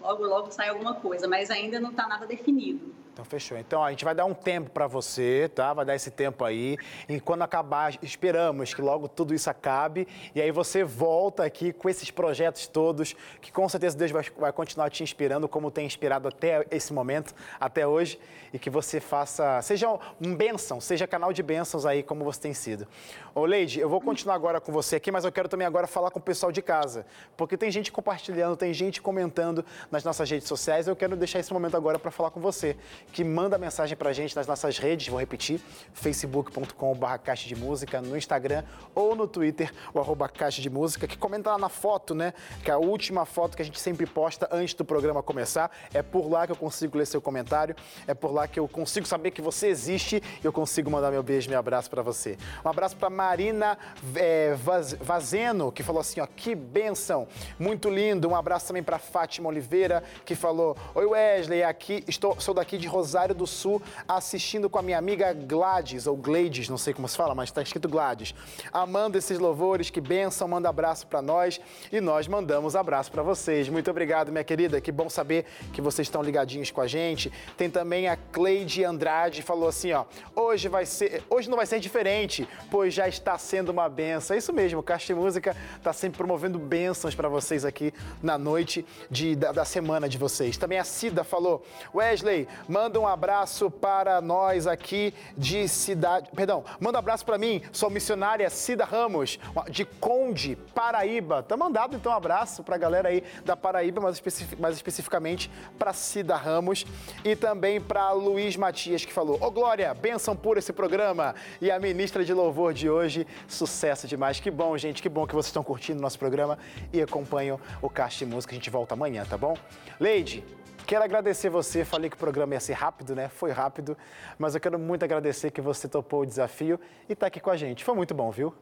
logo 0.00 0.24
logo 0.24 0.50
sai 0.50 0.68
alguma 0.68 0.94
coisa, 0.94 1.26
mas 1.26 1.50
ainda 1.50 1.80
não 1.80 1.90
está 1.90 2.06
nada 2.06 2.26
definido. 2.26 2.94
Então, 3.16 3.24
fechou. 3.24 3.56
Então, 3.56 3.82
a 3.82 3.88
gente 3.88 4.04
vai 4.04 4.14
dar 4.14 4.26
um 4.26 4.34
tempo 4.34 4.68
para 4.68 4.86
você, 4.86 5.50
tá? 5.54 5.72
Vai 5.72 5.86
dar 5.86 5.94
esse 5.94 6.10
tempo 6.10 6.44
aí. 6.44 6.76
E 7.08 7.18
quando 7.18 7.40
acabar, 7.40 7.96
esperamos 8.02 8.74
que 8.74 8.82
logo 8.82 9.08
tudo 9.08 9.32
isso 9.32 9.48
acabe. 9.48 10.06
E 10.34 10.42
aí 10.42 10.50
você 10.50 10.84
volta 10.84 11.42
aqui 11.42 11.72
com 11.72 11.88
esses 11.88 12.10
projetos 12.10 12.66
todos, 12.66 13.16
que 13.40 13.50
com 13.50 13.66
certeza 13.70 13.96
Deus 13.96 14.10
vai, 14.10 14.22
vai 14.36 14.52
continuar 14.52 14.90
te 14.90 15.02
inspirando, 15.02 15.48
como 15.48 15.70
tem 15.70 15.86
inspirado 15.86 16.28
até 16.28 16.66
esse 16.70 16.92
momento, 16.92 17.34
até 17.58 17.86
hoje. 17.86 18.20
E 18.52 18.58
que 18.58 18.68
você 18.68 19.00
faça, 19.00 19.62
seja 19.62 19.88
um 20.20 20.34
bênção, 20.34 20.78
seja 20.78 21.06
canal 21.06 21.32
de 21.32 21.42
bênçãos 21.42 21.86
aí, 21.86 22.02
como 22.02 22.22
você 22.22 22.40
tem 22.40 22.52
sido. 22.52 22.86
Ô, 23.34 23.46
Leide, 23.46 23.80
eu 23.80 23.88
vou 23.88 24.00
continuar 24.00 24.34
agora 24.34 24.60
com 24.60 24.70
você 24.70 24.96
aqui, 24.96 25.10
mas 25.10 25.24
eu 25.24 25.32
quero 25.32 25.48
também 25.48 25.66
agora 25.66 25.86
falar 25.86 26.10
com 26.10 26.18
o 26.18 26.22
pessoal 26.22 26.52
de 26.52 26.60
casa. 26.60 27.06
Porque 27.34 27.56
tem 27.56 27.70
gente 27.70 27.90
compartilhando, 27.90 28.58
tem 28.58 28.74
gente 28.74 29.00
comentando 29.00 29.64
nas 29.90 30.04
nossas 30.04 30.30
redes 30.30 30.46
sociais. 30.46 30.86
Eu 30.86 30.94
quero 30.94 31.16
deixar 31.16 31.38
esse 31.38 31.52
momento 31.52 31.78
agora 31.78 31.98
para 31.98 32.10
falar 32.10 32.30
com 32.30 32.40
você 32.40 32.76
que 33.12 33.24
manda 33.24 33.56
mensagem 33.58 33.96
pra 33.96 34.12
gente 34.12 34.34
nas 34.36 34.46
nossas 34.46 34.78
redes, 34.78 35.08
vou 35.08 35.18
repetir, 35.18 35.60
facebook.com.br 35.92 37.06
Caixa 37.24 37.48
de 37.48 37.56
Música, 37.56 38.00
no 38.00 38.16
Instagram 38.16 38.62
ou 38.94 39.14
no 39.14 39.26
Twitter, 39.26 39.72
o 39.94 40.00
arroba 40.00 40.28
Caixa 40.28 40.60
de 40.60 40.70
Música, 40.70 41.06
que 41.06 41.16
comenta 41.16 41.50
lá 41.50 41.58
na 41.58 41.68
foto, 41.68 42.14
né? 42.14 42.34
Que 42.62 42.70
é 42.70 42.74
a 42.74 42.78
última 42.78 43.24
foto 43.24 43.56
que 43.56 43.62
a 43.62 43.64
gente 43.64 43.80
sempre 43.80 44.06
posta 44.06 44.48
antes 44.52 44.74
do 44.74 44.84
programa 44.84 45.22
começar. 45.22 45.70
É 45.92 46.02
por 46.02 46.30
lá 46.30 46.46
que 46.46 46.52
eu 46.52 46.56
consigo 46.56 46.98
ler 46.98 47.06
seu 47.06 47.20
comentário, 47.20 47.74
é 48.06 48.14
por 48.14 48.32
lá 48.32 48.46
que 48.46 48.58
eu 48.58 48.68
consigo 48.68 49.06
saber 49.06 49.30
que 49.30 49.40
você 49.40 49.68
existe 49.68 50.22
e 50.42 50.44
eu 50.44 50.52
consigo 50.52 50.90
mandar 50.90 51.10
meu 51.10 51.22
beijo, 51.22 51.48
meu 51.48 51.58
abraço 51.58 51.90
para 51.90 52.02
você. 52.02 52.36
Um 52.64 52.68
abraço 52.68 52.96
para 52.96 53.10
Marina 53.10 53.78
é, 54.14 54.54
Vaz, 54.54 54.92
Vazeno, 54.94 55.72
que 55.72 55.82
falou 55.82 56.00
assim, 56.00 56.20
ó, 56.20 56.26
que 56.26 56.54
benção, 56.54 57.26
muito 57.58 57.88
lindo. 57.88 58.28
Um 58.28 58.36
abraço 58.36 58.66
também 58.66 58.82
para 58.82 58.98
Fátima 58.98 59.48
Oliveira, 59.48 60.02
que 60.24 60.34
falou, 60.34 60.76
oi 60.94 61.06
Wesley, 61.06 61.62
aqui 61.62 62.04
estou, 62.06 62.38
sou 62.40 62.54
daqui 62.54 62.78
de 62.78 62.86
Rosário 62.96 63.34
do 63.34 63.46
Sul, 63.46 63.82
assistindo 64.08 64.70
com 64.70 64.78
a 64.78 64.82
minha 64.82 64.96
amiga 64.96 65.30
Gladys, 65.34 66.06
ou 66.06 66.16
Gleides, 66.16 66.70
não 66.70 66.78
sei 66.78 66.94
como 66.94 67.06
se 67.06 67.14
fala, 67.14 67.34
mas 67.34 67.50
está 67.50 67.60
escrito 67.60 67.88
Gladys. 67.88 68.34
Amando 68.72 69.18
esses 69.18 69.38
louvores, 69.38 69.90
que 69.90 70.00
benção, 70.00 70.48
manda 70.48 70.70
abraço 70.70 71.06
para 71.06 71.20
nós 71.20 71.60
e 71.92 72.00
nós 72.00 72.26
mandamos 72.26 72.74
abraço 72.74 73.12
para 73.12 73.22
vocês. 73.22 73.68
Muito 73.68 73.90
obrigado, 73.90 74.32
minha 74.32 74.44
querida, 74.44 74.80
que 74.80 74.90
bom 74.90 75.10
saber 75.10 75.44
que 75.74 75.82
vocês 75.82 76.06
estão 76.06 76.22
ligadinhos 76.22 76.70
com 76.70 76.80
a 76.80 76.86
gente. 76.86 77.30
Tem 77.54 77.68
também 77.68 78.08
a 78.08 78.16
Cleide 78.16 78.82
Andrade, 78.82 79.42
falou 79.42 79.68
assim, 79.68 79.92
ó, 79.92 80.06
hoje 80.34 80.68
vai 80.68 80.86
ser, 80.86 81.22
hoje 81.28 81.50
não 81.50 81.56
vai 81.58 81.66
ser 81.66 81.78
diferente, 81.78 82.48
pois 82.70 82.94
já 82.94 83.06
está 83.06 83.36
sendo 83.36 83.68
uma 83.68 83.90
benção. 83.90 84.34
É 84.34 84.38
isso 84.38 84.54
mesmo, 84.54 84.80
o 84.80 84.82
Caixa 84.82 85.12
de 85.12 85.14
Música 85.14 85.54
está 85.76 85.92
sempre 85.92 86.16
promovendo 86.16 86.58
bênçãos 86.58 87.14
para 87.14 87.28
vocês 87.28 87.62
aqui 87.66 87.92
na 88.22 88.38
noite 88.38 88.86
de, 89.10 89.36
da, 89.36 89.52
da 89.52 89.64
semana 89.66 90.08
de 90.08 90.16
vocês. 90.16 90.56
Também 90.56 90.78
a 90.78 90.84
Cida 90.84 91.22
falou, 91.22 91.62
Wesley, 91.94 92.48
manda 92.66 92.85
um 92.94 93.06
abraço 93.06 93.70
para 93.70 94.20
nós 94.20 94.66
aqui 94.66 95.12
de 95.36 95.68
cidade, 95.68 96.30
perdão, 96.34 96.64
manda 96.78 96.98
um 96.98 97.00
abraço 97.00 97.24
para 97.24 97.36
mim, 97.36 97.62
sou 97.72 97.90
missionária 97.90 98.48
Cida 98.48 98.84
Ramos, 98.84 99.38
de 99.68 99.84
Conde, 99.84 100.56
Paraíba. 100.74 101.42
Tá 101.42 101.56
mandado 101.56 101.96
então 101.96 102.12
um 102.12 102.14
abraço 102.14 102.62
para 102.62 102.76
a 102.76 102.78
galera 102.78 103.08
aí 103.08 103.22
da 103.44 103.56
Paraíba, 103.56 104.00
mais, 104.00 104.16
especific, 104.16 104.60
mais 104.60 104.76
especificamente 104.76 105.50
para 105.78 105.92
Cida 105.92 106.36
Ramos 106.36 106.84
e 107.24 107.34
também 107.34 107.80
para 107.80 108.12
Luiz 108.12 108.56
Matias 108.56 109.04
que 109.04 109.12
falou: 109.12 109.36
Ô 109.40 109.46
oh, 109.46 109.50
Glória, 109.50 109.92
benção 109.94 110.36
por 110.36 110.56
esse 110.56 110.72
programa 110.72 111.34
e 111.60 111.70
a 111.70 111.78
ministra 111.78 112.24
de 112.24 112.32
louvor 112.32 112.72
de 112.72 112.88
hoje, 112.88 113.26
sucesso 113.48 114.06
demais. 114.06 114.40
Que 114.40 114.50
bom, 114.50 114.76
gente, 114.78 115.02
que 115.02 115.08
bom 115.08 115.26
que 115.26 115.34
vocês 115.34 115.46
estão 115.46 115.64
curtindo 115.64 116.00
nosso 116.00 116.18
programa 116.18 116.58
e 116.92 117.02
acompanham 117.02 117.58
o 117.82 117.90
de 117.90 118.26
Música. 118.26 118.52
A 118.52 118.54
gente 118.54 118.70
volta 118.70 118.94
amanhã, 118.94 119.24
tá 119.28 119.36
bom? 119.36 119.56
Leide, 119.98 120.44
Quero 120.86 121.02
agradecer 121.02 121.50
você, 121.50 121.84
falei 121.84 122.08
que 122.08 122.14
o 122.14 122.18
programa 122.18 122.54
ia 122.54 122.60
ser 122.60 122.74
rápido, 122.74 123.16
né? 123.16 123.28
Foi 123.28 123.50
rápido, 123.50 123.98
mas 124.38 124.54
eu 124.54 124.60
quero 124.60 124.78
muito 124.78 125.04
agradecer 125.04 125.50
que 125.50 125.60
você 125.60 125.88
topou 125.88 126.20
o 126.20 126.26
desafio 126.26 126.78
e 127.08 127.12
está 127.12 127.26
aqui 127.26 127.40
com 127.40 127.50
a 127.50 127.56
gente. 127.56 127.82
Foi 127.82 127.92
muito 127.92 128.14
bom, 128.14 128.30
viu? 128.30 128.54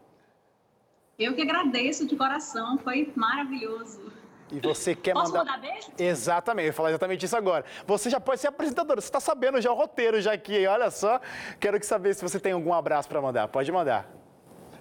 Eu 1.18 1.34
que 1.34 1.42
agradeço 1.42 2.06
de 2.06 2.16
coração, 2.16 2.78
foi 2.78 3.12
maravilhoso. 3.14 4.10
E 4.50 4.58
você 4.58 4.94
quer 4.94 5.12
Posso 5.12 5.32
mandar... 5.32 5.52
mandar 5.52 5.60
beijo? 5.60 5.88
Exatamente, 5.98 6.64
eu 6.64 6.68
ia 6.68 6.72
falar 6.72 6.88
exatamente 6.90 7.26
isso 7.26 7.36
agora. 7.36 7.62
Você 7.86 8.08
já 8.08 8.18
pode 8.18 8.40
ser 8.40 8.46
apresentadora, 8.46 9.02
você 9.02 9.08
está 9.08 9.20
sabendo 9.20 9.60
já 9.60 9.70
o 9.70 9.74
roteiro 9.74 10.18
já 10.22 10.32
aqui, 10.32 10.66
olha 10.66 10.90
só. 10.90 11.20
Quero 11.60 11.78
que 11.78 11.84
saber 11.84 12.14
se 12.14 12.22
você 12.22 12.40
tem 12.40 12.52
algum 12.52 12.72
abraço 12.72 13.06
para 13.06 13.20
mandar. 13.20 13.48
Pode 13.48 13.70
mandar. 13.70 14.23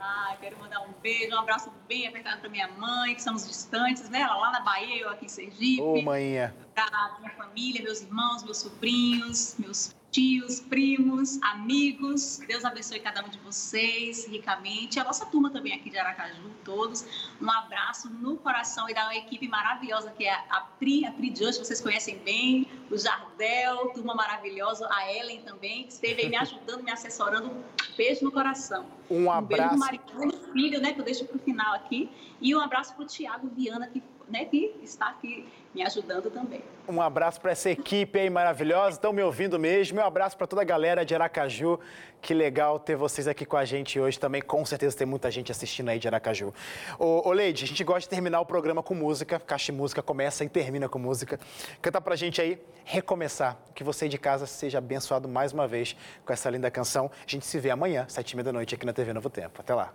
Ah, 0.05 0.35
quero 0.41 0.59
mandar 0.59 0.81
um 0.81 0.91
beijo, 1.01 1.33
um 1.33 1.39
abraço 1.39 1.71
bem 1.87 2.05
apertado 2.05 2.41
para 2.41 2.49
minha 2.49 2.67
mãe, 2.67 3.15
que 3.15 3.23
somos 3.23 3.47
distantes, 3.47 4.09
né? 4.09 4.19
Ela 4.19 4.35
lá 4.35 4.51
na 4.51 4.59
Bahia, 4.59 5.01
eu 5.01 5.09
aqui 5.09 5.25
em 5.25 5.29
Sergipe. 5.29 5.81
Ô, 5.81 6.01
manhinha. 6.01 6.53
Pra 6.75 7.15
minha 7.19 7.31
família, 7.31 7.81
meus 7.81 8.01
irmãos, 8.01 8.43
meus 8.43 8.57
sobrinhos, 8.57 9.55
meus 9.57 9.95
tios, 10.13 10.59
primos, 10.59 11.41
amigos. 11.41 12.39
Deus 12.47 12.63
abençoe 12.63 12.99
cada 12.99 13.25
um 13.25 13.29
de 13.29 13.39
vocês 13.39 14.27
ricamente. 14.27 14.99
A 14.99 15.03
nossa 15.03 15.25
turma 15.25 15.49
também 15.49 15.73
aqui 15.73 15.89
de 15.89 15.97
Aracaju, 15.97 16.51
todos. 16.63 17.03
Um 17.41 17.49
abraço 17.49 18.11
no 18.11 18.37
coração 18.37 18.87
e 18.87 18.93
da 18.93 19.05
uma 19.05 19.15
equipe 19.15 19.47
maravilhosa 19.47 20.11
que 20.11 20.25
é 20.25 20.33
a 20.51 20.61
Pri, 20.79 21.05
a 21.05 21.11
Pri 21.11 21.31
de 21.31 21.43
hoje, 21.43 21.57
vocês 21.57 21.81
conhecem 21.81 22.19
bem, 22.19 22.67
o 22.91 22.97
Jardel, 22.97 23.89
turma 23.89 24.13
maravilhosa, 24.13 24.87
a 24.91 25.11
Ellen 25.11 25.41
também, 25.41 25.85
que 25.85 25.93
esteve 25.93 26.21
aí 26.21 26.29
me 26.29 26.37
ajudando, 26.37 26.83
me 26.83 26.91
assessorando. 26.91 27.47
Um 27.47 27.63
beijo 27.97 28.23
no 28.23 28.31
coração. 28.31 28.85
Um 29.09 29.31
abraço. 29.31 29.75
Um 29.75 29.79
beijo 29.79 29.99
pro 29.99 30.19
Mariano 30.19 30.53
Filho, 30.53 30.79
né, 30.79 30.93
que 30.93 31.01
eu 31.01 31.05
deixo 31.05 31.25
para 31.25 31.37
o 31.37 31.39
final 31.39 31.73
aqui. 31.73 32.07
E 32.39 32.55
um 32.55 32.59
abraço 32.59 32.93
para 32.93 33.03
o 33.03 33.07
Tiago 33.07 33.49
Viana, 33.55 33.87
que 33.87 34.03
né, 34.29 34.45
que 34.45 34.75
está 34.81 35.07
aqui 35.07 35.45
me 35.73 35.81
ajudando 35.81 36.29
também. 36.29 36.61
Um 36.87 37.01
abraço 37.01 37.39
para 37.39 37.51
essa 37.51 37.69
equipe 37.69 38.19
aí 38.19 38.29
maravilhosa, 38.29 38.97
estão 38.97 39.13
me 39.13 39.23
ouvindo 39.23 39.57
mesmo. 39.57 39.99
Um 39.99 40.03
abraço 40.03 40.37
para 40.37 40.45
toda 40.45 40.61
a 40.61 40.65
galera 40.65 41.05
de 41.05 41.15
Aracaju. 41.15 41.79
Que 42.21 42.33
legal 42.33 42.79
ter 42.79 42.95
vocês 42.95 43.27
aqui 43.27 43.45
com 43.45 43.57
a 43.57 43.65
gente 43.65 43.99
hoje 43.99 44.19
também. 44.19 44.41
Com 44.41 44.65
certeza 44.65 44.97
tem 44.97 45.07
muita 45.07 45.31
gente 45.31 45.51
assistindo 45.51 45.89
aí 45.89 45.99
de 45.99 46.07
Aracaju. 46.07 46.53
Ô, 46.99 47.27
ô 47.27 47.31
Leide, 47.31 47.63
a 47.65 47.67
gente 47.67 47.83
gosta 47.83 48.01
de 48.01 48.09
terminar 48.09 48.39
o 48.41 48.45
programa 48.45 48.83
com 48.83 48.93
música. 48.93 49.39
Caixa 49.39 49.71
de 49.71 49.77
Música 49.77 50.01
começa 50.01 50.43
e 50.43 50.49
termina 50.49 50.87
com 50.87 50.99
música. 50.99 51.39
Canta 51.81 51.99
pra 51.99 52.15
gente 52.15 52.41
aí, 52.41 52.59
Recomeçar. 52.85 53.57
Que 53.73 53.83
você 53.83 54.07
de 54.07 54.17
casa 54.17 54.45
seja 54.45 54.77
abençoado 54.77 55.27
mais 55.27 55.53
uma 55.53 55.67
vez 55.67 55.95
com 56.25 56.33
essa 56.33 56.49
linda 56.49 56.69
canção. 56.69 57.09
A 57.25 57.29
gente 57.29 57.45
se 57.45 57.59
vê 57.59 57.69
amanhã, 57.69 58.05
sete 58.09 58.31
e 58.31 58.35
meia 58.35 58.43
da 58.43 58.53
noite, 58.53 58.75
aqui 58.75 58.85
na 58.85 58.93
TV 58.93 59.13
Novo 59.13 59.29
Tempo. 59.29 59.61
Até 59.61 59.73
lá. 59.73 59.93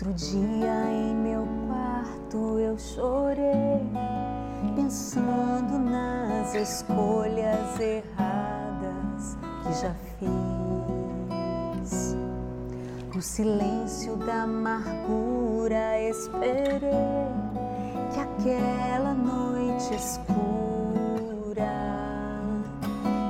Outro 0.00 0.14
dia 0.14 0.92
em 0.92 1.12
meu 1.12 1.44
quarto 1.66 2.60
eu 2.60 2.78
chorei, 2.78 3.82
pensando 4.76 5.76
nas 5.76 6.54
escolhas 6.54 7.80
erradas 7.80 9.36
que 9.64 9.72
já 9.72 9.92
fiz. 10.20 12.16
No 13.12 13.20
silêncio 13.20 14.14
da 14.18 14.42
amargura 14.42 16.00
esperei 16.00 16.78
que 18.12 18.20
aquela 18.20 19.14
noite 19.14 19.96
escura 19.96 20.28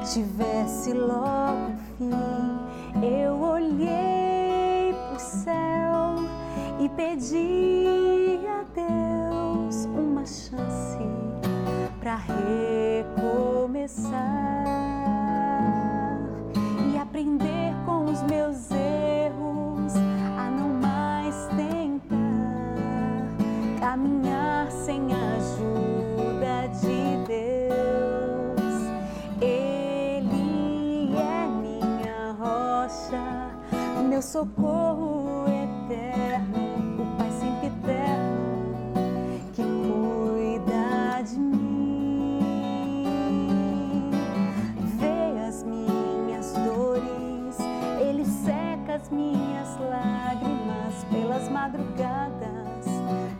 tivesse 0.04 0.92
logo 0.92 1.72
fim. 1.96 2.47
Pedi 6.99 8.44
a 8.49 8.64
Deus 8.74 9.84
uma 9.84 10.26
chance 10.26 10.99
para 12.01 12.16
recomeçar 12.16 14.16
e 16.92 16.99
aprender 16.99 17.72
com 17.86 18.07
os 18.07 18.20
meus 18.24 18.72
erros 18.72 19.94
a 20.36 20.51
não 20.51 20.70
mais 20.70 21.49
tentar 21.57 23.28
caminhar 23.78 24.68
sem 24.72 25.01
ajuda 25.14 26.66
de 26.80 27.16
Deus. 27.28 28.88
Ele 29.40 31.14
é 31.16 31.46
minha 31.46 32.32
rocha, 32.32 33.53
meu 34.03 34.20
socorro 34.20 35.27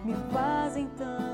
me 0.09 0.17
faz 0.33 0.75
então 0.75 1.28